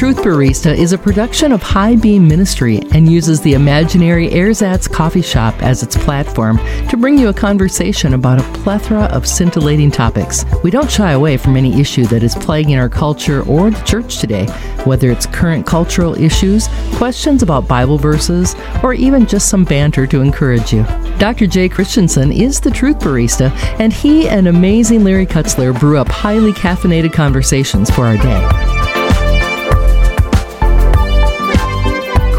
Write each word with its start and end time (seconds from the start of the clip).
Truth 0.00 0.22
Barista 0.22 0.74
is 0.74 0.94
a 0.94 0.98
production 0.98 1.52
of 1.52 1.62
High 1.62 1.94
Beam 1.94 2.26
Ministry 2.26 2.80
and 2.92 3.12
uses 3.12 3.42
the 3.42 3.52
imaginary 3.52 4.30
Ersatz 4.30 4.88
coffee 4.88 5.20
shop 5.20 5.54
as 5.62 5.82
its 5.82 5.94
platform 5.94 6.56
to 6.88 6.96
bring 6.96 7.18
you 7.18 7.28
a 7.28 7.34
conversation 7.34 8.14
about 8.14 8.40
a 8.40 8.52
plethora 8.62 9.02
of 9.12 9.28
scintillating 9.28 9.90
topics. 9.90 10.46
We 10.64 10.70
don't 10.70 10.90
shy 10.90 11.10
away 11.10 11.36
from 11.36 11.54
any 11.54 11.78
issue 11.78 12.06
that 12.06 12.22
is 12.22 12.34
plaguing 12.34 12.76
our 12.76 12.88
culture 12.88 13.42
or 13.42 13.70
the 13.70 13.82
church 13.82 14.16
today, 14.16 14.46
whether 14.84 15.10
it's 15.10 15.26
current 15.26 15.66
cultural 15.66 16.14
issues, 16.18 16.68
questions 16.94 17.42
about 17.42 17.68
Bible 17.68 17.98
verses, 17.98 18.56
or 18.82 18.94
even 18.94 19.26
just 19.26 19.50
some 19.50 19.64
banter 19.64 20.06
to 20.06 20.22
encourage 20.22 20.72
you. 20.72 20.82
Dr. 21.18 21.46
Jay 21.46 21.68
Christensen 21.68 22.32
is 22.32 22.58
the 22.58 22.70
Truth 22.70 23.00
Barista, 23.00 23.54
and 23.78 23.92
he 23.92 24.30
and 24.30 24.48
amazing 24.48 25.04
Larry 25.04 25.26
Kutzler 25.26 25.78
brew 25.78 25.98
up 25.98 26.08
highly 26.08 26.52
caffeinated 26.52 27.12
conversations 27.12 27.90
for 27.90 28.06
our 28.06 28.16
day. 28.16 28.79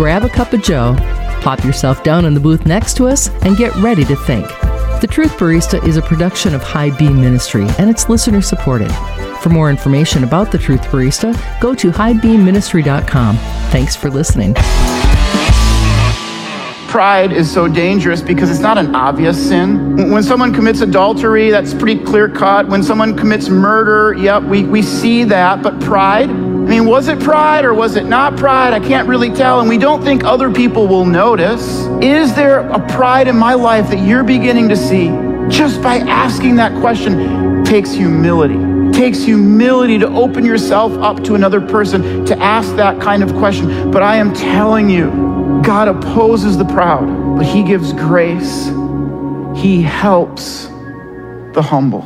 Grab 0.01 0.23
a 0.23 0.29
cup 0.29 0.51
of 0.51 0.63
Joe, 0.63 0.95
pop 1.43 1.63
yourself 1.63 2.03
down 2.03 2.25
in 2.25 2.33
the 2.33 2.39
booth 2.39 2.65
next 2.65 2.97
to 2.97 3.05
us, 3.05 3.29
and 3.43 3.55
get 3.55 3.71
ready 3.75 4.03
to 4.03 4.15
think. 4.15 4.47
The 4.99 5.07
Truth 5.07 5.33
Barista 5.33 5.87
is 5.87 5.95
a 5.95 6.01
production 6.01 6.55
of 6.55 6.63
High 6.63 6.89
Beam 6.97 7.21
Ministry, 7.21 7.67
and 7.77 7.87
it's 7.87 8.09
listener 8.09 8.41
supported. 8.41 8.91
For 9.43 9.49
more 9.49 9.69
information 9.69 10.23
about 10.23 10.51
the 10.51 10.57
Truth 10.57 10.81
Barista, 10.85 11.35
go 11.61 11.75
to 11.75 11.91
highbeamministry.com. 11.91 13.37
Thanks 13.69 13.95
for 13.95 14.09
listening. 14.09 14.55
Pride 16.87 17.31
is 17.31 17.53
so 17.53 17.67
dangerous 17.67 18.23
because 18.23 18.49
it's 18.49 18.59
not 18.59 18.79
an 18.79 18.95
obvious 18.95 19.37
sin. 19.49 20.09
When 20.11 20.23
someone 20.23 20.51
commits 20.51 20.81
adultery, 20.81 21.51
that's 21.51 21.75
pretty 21.75 22.03
clear 22.03 22.27
cut. 22.27 22.67
When 22.67 22.81
someone 22.81 23.15
commits 23.15 23.49
murder, 23.49 24.19
yep, 24.19 24.41
we, 24.41 24.63
we 24.63 24.81
see 24.81 25.25
that. 25.25 25.61
But 25.61 25.79
pride, 25.79 26.31
mean, 26.81 26.89
was 26.89 27.07
it 27.07 27.19
pride 27.19 27.65
or 27.65 27.73
was 27.73 27.95
it 27.95 28.05
not 28.05 28.37
pride? 28.37 28.73
I 28.73 28.79
can't 28.79 29.07
really 29.07 29.29
tell. 29.29 29.59
And 29.59 29.69
we 29.69 29.77
don't 29.77 30.03
think 30.03 30.23
other 30.23 30.51
people 30.51 30.87
will 30.87 31.05
notice. 31.05 31.85
Is 32.01 32.33
there 32.33 32.59
a 32.59 32.79
pride 32.89 33.27
in 33.27 33.37
my 33.37 33.53
life 33.53 33.89
that 33.89 33.99
you're 33.99 34.23
beginning 34.23 34.69
to 34.69 34.75
see 34.75 35.07
just 35.49 35.81
by 35.81 35.97
asking 35.97 36.55
that 36.57 36.79
question? 36.81 37.63
Takes 37.63 37.91
humility. 37.91 38.57
Takes 38.91 39.23
humility 39.23 39.97
to 39.99 40.07
open 40.07 40.43
yourself 40.43 40.93
up 40.93 41.23
to 41.25 41.35
another 41.35 41.61
person 41.61 42.25
to 42.25 42.37
ask 42.39 42.75
that 42.75 42.99
kind 42.99 43.23
of 43.23 43.31
question. 43.33 43.91
But 43.91 44.03
I 44.03 44.17
am 44.17 44.33
telling 44.33 44.89
you, 44.89 45.61
God 45.63 45.87
opposes 45.87 46.57
the 46.57 46.65
proud, 46.65 47.37
but 47.37 47.45
He 47.45 47.63
gives 47.63 47.93
grace. 47.93 48.67
He 49.55 49.81
helps 49.81 50.65
the 51.53 51.61
humble. 51.61 52.05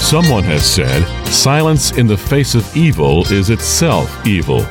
Someone 0.00 0.44
has 0.44 0.64
said, 0.64 1.02
silence 1.26 1.92
in 1.92 2.06
the 2.06 2.16
face 2.16 2.54
of 2.54 2.76
evil 2.76 3.24
is 3.32 3.50
itself 3.50 4.26
evil. 4.26 4.62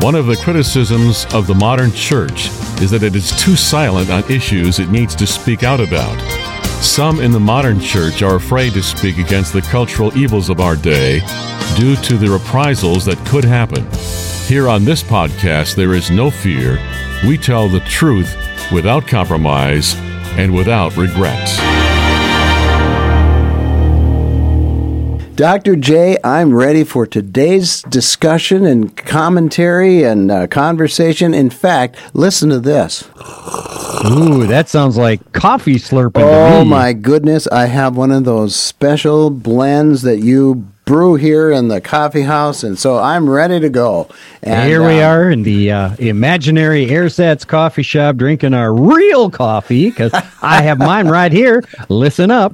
One 0.00 0.14
of 0.14 0.26
the 0.26 0.36
criticisms 0.36 1.26
of 1.34 1.46
the 1.46 1.54
modern 1.54 1.92
church 1.92 2.48
is 2.80 2.90
that 2.90 3.02
it 3.02 3.14
is 3.14 3.30
too 3.38 3.54
silent 3.54 4.10
on 4.10 4.24
issues 4.30 4.78
it 4.78 4.90
needs 4.90 5.14
to 5.16 5.26
speak 5.26 5.62
out 5.62 5.80
about. 5.80 6.18
Some 6.82 7.20
in 7.20 7.30
the 7.30 7.38
modern 7.38 7.78
church 7.78 8.22
are 8.22 8.36
afraid 8.36 8.72
to 8.72 8.82
speak 8.82 9.18
against 9.18 9.52
the 9.52 9.60
cultural 9.60 10.16
evils 10.16 10.48
of 10.48 10.60
our 10.60 10.76
day 10.76 11.20
due 11.76 11.96
to 11.96 12.16
the 12.16 12.30
reprisals 12.30 13.04
that 13.04 13.24
could 13.26 13.44
happen. 13.44 13.86
Here 14.46 14.68
on 14.68 14.84
this 14.84 15.02
podcast, 15.02 15.76
there 15.76 15.94
is 15.94 16.10
no 16.10 16.30
fear. 16.30 16.78
We 17.26 17.36
tell 17.36 17.68
the 17.68 17.80
truth 17.80 18.34
without 18.72 19.06
compromise 19.06 19.94
and 20.38 20.54
without 20.54 20.96
regrets. 20.96 21.79
Dr. 25.40 25.74
J, 25.74 26.18
I'm 26.22 26.54
ready 26.54 26.84
for 26.84 27.06
today's 27.06 27.80
discussion 27.84 28.66
and 28.66 28.94
commentary 28.94 30.02
and 30.02 30.30
uh, 30.30 30.46
conversation. 30.46 31.32
In 31.32 31.48
fact, 31.48 31.96
listen 32.12 32.50
to 32.50 32.60
this. 32.60 33.08
Ooh, 34.04 34.46
that 34.46 34.68
sounds 34.68 34.98
like 34.98 35.32
coffee 35.32 35.76
slurping. 35.76 36.20
Oh 36.22 36.62
my 36.66 36.92
goodness! 36.92 37.46
I 37.46 37.68
have 37.68 37.96
one 37.96 38.10
of 38.10 38.26
those 38.26 38.54
special 38.54 39.30
blends 39.30 40.02
that 40.02 40.18
you 40.18 40.68
brew 40.84 41.14
here 41.14 41.50
in 41.50 41.68
the 41.68 41.80
coffee 41.80 42.20
house, 42.20 42.62
and 42.62 42.78
so 42.78 42.98
I'm 42.98 43.26
ready 43.26 43.60
to 43.60 43.70
go. 43.70 44.10
And 44.42 44.68
here 44.68 44.86
we 44.86 45.00
uh, 45.00 45.08
are 45.08 45.30
in 45.30 45.42
the 45.42 45.72
uh, 45.72 45.96
imaginary 45.98 46.84
Ersatz 46.84 47.46
coffee 47.46 47.82
shop, 47.82 48.16
drinking 48.16 48.52
our 48.52 48.74
real 48.74 49.30
coffee 49.30 49.88
because 49.88 50.12
I 50.42 50.60
have 50.60 50.76
mine 50.76 51.08
right 51.08 51.32
here. 51.32 51.64
Listen 51.88 52.30
up. 52.30 52.52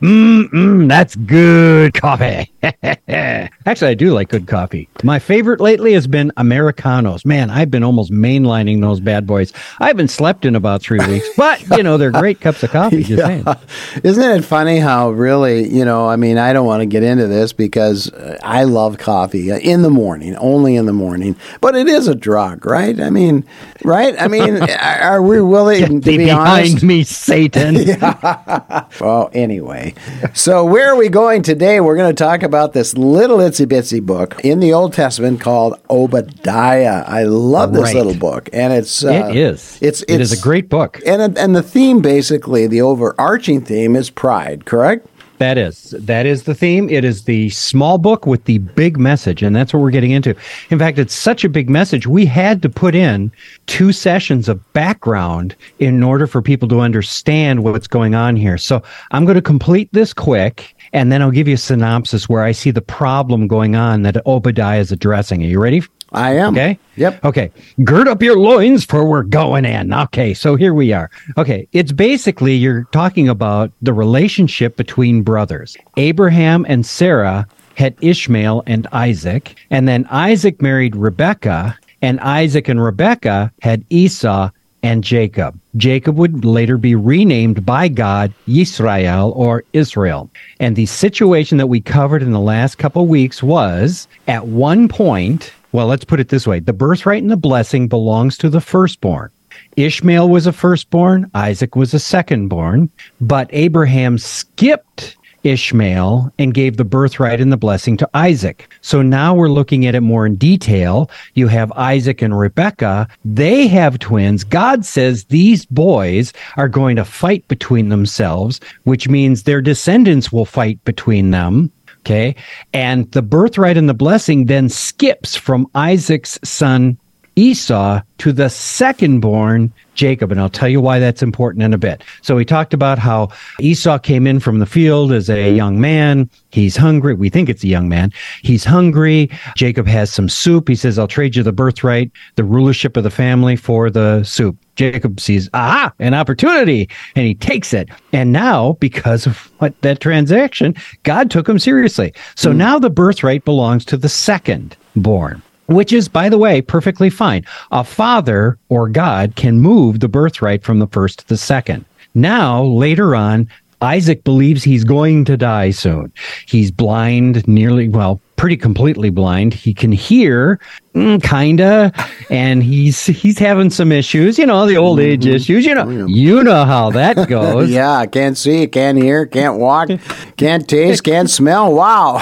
Mmm, 0.00 0.88
that's 0.88 1.14
good 1.14 1.92
coffee. 1.92 2.50
Actually, 3.08 3.90
I 3.90 3.94
do 3.94 4.12
like 4.12 4.30
good 4.30 4.46
coffee. 4.46 4.88
My 5.02 5.18
favorite 5.18 5.60
lately 5.60 5.92
has 5.92 6.06
been 6.06 6.32
Americanos. 6.38 7.26
Man, 7.26 7.50
I've 7.50 7.70
been 7.70 7.82
almost 7.82 8.10
mainlining 8.10 8.80
those 8.80 8.98
bad 8.98 9.26
boys. 9.26 9.52
I 9.78 9.88
haven't 9.88 10.08
slept 10.08 10.46
in 10.46 10.56
about 10.56 10.80
three 10.80 11.04
weeks, 11.06 11.28
but, 11.36 11.60
you 11.76 11.82
know, 11.82 11.98
they're 11.98 12.12
great 12.12 12.40
cups 12.40 12.62
of 12.62 12.70
coffee. 12.70 13.02
yeah. 13.02 13.56
Isn't 14.02 14.38
it 14.38 14.42
funny 14.42 14.78
how 14.78 15.10
really, 15.10 15.68
you 15.68 15.84
know, 15.84 16.08
I 16.08 16.16
mean, 16.16 16.38
I 16.38 16.54
don't 16.54 16.66
want 16.66 16.80
to 16.80 16.86
get 16.86 17.02
into 17.02 17.26
this 17.26 17.52
because 17.52 18.10
uh, 18.12 18.38
I 18.42 18.64
love 18.64 18.96
coffee 18.96 19.52
uh, 19.52 19.58
in 19.58 19.82
the 19.82 19.90
morning, 19.90 20.34
only 20.36 20.76
in 20.76 20.86
the 20.86 20.94
morning, 20.94 21.36
but 21.60 21.76
it 21.76 21.88
is 21.88 22.08
a 22.08 22.14
drug, 22.14 22.64
right? 22.64 22.98
I 22.98 23.10
mean, 23.10 23.44
right? 23.84 24.14
I 24.18 24.28
mean, 24.28 24.62
are 24.80 25.20
we 25.20 25.42
willing 25.42 26.00
to 26.00 26.10
be 26.10 26.16
behind 26.16 26.68
honest? 26.70 26.82
me, 26.82 27.04
Satan? 27.04 27.74
yeah. 27.74 28.86
Well, 28.98 29.30
anyway 29.34 29.89
so 30.34 30.64
where 30.64 30.92
are 30.92 30.96
we 30.96 31.08
going 31.08 31.42
today? 31.42 31.80
We're 31.80 31.96
going 31.96 32.14
to 32.14 32.24
talk 32.24 32.42
about 32.42 32.72
this 32.72 32.96
little 32.96 33.38
itsy 33.38 33.66
bitsy 33.66 34.04
book 34.04 34.40
in 34.44 34.60
the 34.60 34.72
Old 34.72 34.92
Testament 34.92 35.40
called 35.40 35.74
Obadiah. 35.88 37.04
I 37.06 37.24
love 37.24 37.72
this 37.72 37.82
right. 37.82 37.94
little 37.94 38.14
book, 38.14 38.48
and 38.52 38.72
it's 38.72 39.04
uh, 39.04 39.28
it 39.30 39.36
is 39.36 39.78
it's, 39.80 40.02
it's 40.02 40.12
it 40.12 40.20
is 40.20 40.38
a 40.38 40.42
great 40.42 40.68
book, 40.68 41.00
and 41.06 41.36
and 41.36 41.54
the 41.54 41.62
theme 41.62 42.00
basically 42.00 42.66
the 42.66 42.82
overarching 42.82 43.64
theme 43.64 43.96
is 43.96 44.10
pride. 44.10 44.64
Correct. 44.64 45.06
That 45.40 45.56
is 45.56 45.94
that 45.98 46.26
is 46.26 46.42
the 46.42 46.54
theme. 46.54 46.90
It 46.90 47.02
is 47.02 47.24
the 47.24 47.48
small 47.48 47.96
book 47.96 48.26
with 48.26 48.44
the 48.44 48.58
big 48.58 48.98
message, 48.98 49.42
and 49.42 49.56
that's 49.56 49.72
what 49.72 49.80
we're 49.80 49.90
getting 49.90 50.10
into. 50.10 50.36
In 50.68 50.78
fact, 50.78 50.98
it's 50.98 51.14
such 51.14 51.44
a 51.44 51.48
big 51.48 51.70
message. 51.70 52.06
We 52.06 52.26
had 52.26 52.60
to 52.60 52.68
put 52.68 52.94
in 52.94 53.32
two 53.64 53.90
sessions 53.90 54.50
of 54.50 54.72
background 54.74 55.56
in 55.78 56.02
order 56.02 56.26
for 56.26 56.42
people 56.42 56.68
to 56.68 56.80
understand 56.80 57.64
what's 57.64 57.86
going 57.86 58.14
on 58.14 58.36
here. 58.36 58.58
So 58.58 58.82
I'm 59.12 59.24
going 59.24 59.36
to 59.36 59.40
complete 59.40 59.88
this 59.92 60.12
quick, 60.12 60.76
and 60.92 61.10
then 61.10 61.22
I'll 61.22 61.30
give 61.30 61.48
you 61.48 61.54
a 61.54 61.56
synopsis 61.56 62.28
where 62.28 62.44
I 62.44 62.52
see 62.52 62.70
the 62.70 62.82
problem 62.82 63.48
going 63.48 63.74
on 63.76 64.02
that 64.02 64.18
Obadiah 64.26 64.80
is 64.80 64.92
addressing. 64.92 65.42
Are 65.42 65.46
you 65.46 65.58
ready? 65.58 65.82
I 66.12 66.34
am. 66.36 66.54
Okay. 66.54 66.78
Yep. 66.96 67.24
Okay. 67.24 67.52
Gird 67.84 68.08
up 68.08 68.22
your 68.22 68.38
loins 68.38 68.84
for 68.84 69.04
we're 69.06 69.22
going 69.22 69.64
in. 69.64 69.92
Okay. 69.92 70.34
So 70.34 70.56
here 70.56 70.74
we 70.74 70.92
are. 70.92 71.10
Okay. 71.38 71.68
It's 71.72 71.92
basically 71.92 72.54
you're 72.54 72.84
talking 72.92 73.28
about 73.28 73.70
the 73.82 73.92
relationship 73.92 74.76
between 74.76 75.22
brothers. 75.22 75.76
Abraham 75.96 76.66
and 76.68 76.84
Sarah 76.84 77.46
had 77.76 77.96
Ishmael 78.00 78.62
and 78.66 78.86
Isaac, 78.92 79.56
and 79.70 79.88
then 79.88 80.06
Isaac 80.10 80.60
married 80.60 80.94
Rebecca, 80.94 81.78
and 82.02 82.20
Isaac 82.20 82.68
and 82.68 82.82
Rebecca 82.82 83.52
had 83.62 83.84
Esau 83.88 84.50
and 84.82 85.04
Jacob. 85.04 85.58
Jacob 85.76 86.16
would 86.16 86.44
later 86.44 86.76
be 86.76 86.94
renamed 86.94 87.64
by 87.64 87.88
God 87.88 88.32
Yisrael 88.48 89.34
or 89.36 89.64
Israel. 89.72 90.30
And 90.58 90.74
the 90.74 90.86
situation 90.86 91.58
that 91.58 91.68
we 91.68 91.80
covered 91.80 92.22
in 92.22 92.32
the 92.32 92.40
last 92.40 92.78
couple 92.78 93.06
weeks 93.06 93.42
was 93.42 94.08
at 94.26 94.46
one 94.46 94.88
point 94.88 95.52
well, 95.72 95.86
let's 95.86 96.04
put 96.04 96.20
it 96.20 96.28
this 96.28 96.46
way 96.46 96.60
the 96.60 96.72
birthright 96.72 97.22
and 97.22 97.30
the 97.30 97.36
blessing 97.36 97.88
belongs 97.88 98.36
to 98.38 98.48
the 98.48 98.60
firstborn. 98.60 99.30
Ishmael 99.76 100.28
was 100.28 100.46
a 100.46 100.52
firstborn, 100.52 101.30
Isaac 101.34 101.76
was 101.76 101.94
a 101.94 101.98
secondborn, 101.98 102.88
but 103.20 103.48
Abraham 103.52 104.18
skipped 104.18 105.16
Ishmael 105.42 106.32
and 106.38 106.54
gave 106.54 106.76
the 106.76 106.84
birthright 106.84 107.40
and 107.40 107.52
the 107.52 107.56
blessing 107.56 107.96
to 107.98 108.10
Isaac. 108.14 108.68
So 108.82 109.02
now 109.02 109.34
we're 109.34 109.48
looking 109.48 109.86
at 109.86 109.94
it 109.94 110.00
more 110.00 110.26
in 110.26 110.36
detail. 110.36 111.10
You 111.34 111.48
have 111.48 111.72
Isaac 111.72 112.22
and 112.22 112.38
Rebekah. 112.38 113.08
They 113.24 113.66
have 113.68 113.98
twins. 113.98 114.44
God 114.44 114.84
says 114.84 115.24
these 115.24 115.64
boys 115.66 116.32
are 116.56 116.68
going 116.68 116.96
to 116.96 117.04
fight 117.04 117.46
between 117.48 117.88
themselves, 117.88 118.60
which 118.84 119.08
means 119.08 119.42
their 119.42 119.62
descendants 119.62 120.30
will 120.30 120.44
fight 120.44 120.82
between 120.84 121.30
them. 121.30 121.70
Okay. 122.00 122.34
And 122.72 123.10
the 123.12 123.22
birthright 123.22 123.76
and 123.76 123.88
the 123.88 123.94
blessing 123.94 124.46
then 124.46 124.68
skips 124.68 125.36
from 125.36 125.66
Isaac's 125.74 126.38
son 126.42 126.98
Esau 127.36 128.02
to 128.18 128.32
the 128.32 128.50
second 128.50 129.20
born 129.20 129.72
Jacob. 129.94 130.30
And 130.30 130.40
I'll 130.40 130.50
tell 130.50 130.68
you 130.68 130.80
why 130.80 130.98
that's 130.98 131.22
important 131.22 131.62
in 131.62 131.72
a 131.72 131.78
bit. 131.78 132.02
So 132.22 132.36
we 132.36 132.44
talked 132.44 132.74
about 132.74 132.98
how 132.98 133.28
Esau 133.60 133.98
came 133.98 134.26
in 134.26 134.40
from 134.40 134.58
the 134.58 134.66
field 134.66 135.12
as 135.12 135.30
a 135.30 135.54
young 135.54 135.80
man. 135.80 136.28
He's 136.50 136.76
hungry. 136.76 137.14
We 137.14 137.30
think 137.30 137.48
it's 137.48 137.64
a 137.64 137.68
young 137.68 137.88
man. 137.88 138.12
He's 138.42 138.64
hungry. 138.64 139.30
Jacob 139.56 139.86
has 139.86 140.12
some 140.12 140.28
soup. 140.28 140.68
He 140.68 140.74
says, 140.74 140.98
I'll 140.98 141.08
trade 141.08 141.36
you 141.36 141.42
the 141.42 141.52
birthright, 141.52 142.10
the 142.36 142.44
rulership 142.44 142.96
of 142.96 143.04
the 143.04 143.10
family 143.10 143.56
for 143.56 143.90
the 143.90 144.24
soup. 144.24 144.56
Jacob 144.80 145.20
sees, 145.20 145.46
ah, 145.52 145.92
an 145.98 146.14
opportunity, 146.14 146.88
and 147.14 147.26
he 147.26 147.34
takes 147.34 147.74
it. 147.74 147.90
And 148.14 148.32
now, 148.32 148.78
because 148.80 149.26
of 149.26 149.36
what 149.58 149.78
that 149.82 150.00
transaction, 150.00 150.74
God 151.02 151.30
took 151.30 151.46
him 151.46 151.58
seriously. 151.58 152.14
So 152.34 152.50
now 152.50 152.78
the 152.78 152.88
birthright 152.88 153.44
belongs 153.44 153.84
to 153.86 153.98
the 153.98 154.08
second 154.08 154.76
born 154.96 155.42
which 155.66 155.92
is, 155.92 156.08
by 156.08 156.28
the 156.28 156.38
way, 156.38 156.60
perfectly 156.60 157.08
fine. 157.08 157.44
A 157.70 157.84
father 157.84 158.58
or 158.70 158.88
God 158.88 159.36
can 159.36 159.60
move 159.60 160.00
the 160.00 160.08
birthright 160.08 160.64
from 160.64 160.80
the 160.80 160.88
first 160.88 161.20
to 161.20 161.28
the 161.28 161.36
second. 161.36 161.84
Now, 162.12 162.64
later 162.64 163.14
on, 163.14 163.48
Isaac 163.80 164.24
believes 164.24 164.64
he's 164.64 164.82
going 164.82 165.24
to 165.26 165.36
die 165.36 165.70
soon. 165.70 166.12
He's 166.46 166.72
blind, 166.72 167.46
nearly, 167.46 167.88
well, 167.88 168.20
pretty 168.40 168.56
completely 168.56 169.10
blind. 169.10 169.52
He 169.52 169.74
can 169.74 169.92
hear, 169.92 170.58
mm, 170.94 171.22
kinda, 171.22 171.92
and 172.30 172.62
he's 172.62 173.04
he's 173.04 173.38
having 173.38 173.68
some 173.68 173.92
issues. 173.92 174.38
You 174.38 174.46
know, 174.46 174.66
the 174.66 174.78
old 174.78 174.98
age 174.98 175.26
issues. 175.26 175.66
You 175.66 175.74
know, 175.74 176.06
you 176.06 176.42
know 176.42 176.64
how 176.64 176.90
that 176.92 177.28
goes. 177.28 177.70
yeah, 177.70 178.06
can't 178.06 178.38
see, 178.38 178.66
can't 178.66 178.96
hear, 178.96 179.26
can't 179.26 179.58
walk, 179.58 179.90
can't 180.38 180.66
taste, 180.66 181.04
can't 181.04 181.28
smell. 181.38 181.74
Wow. 181.74 182.16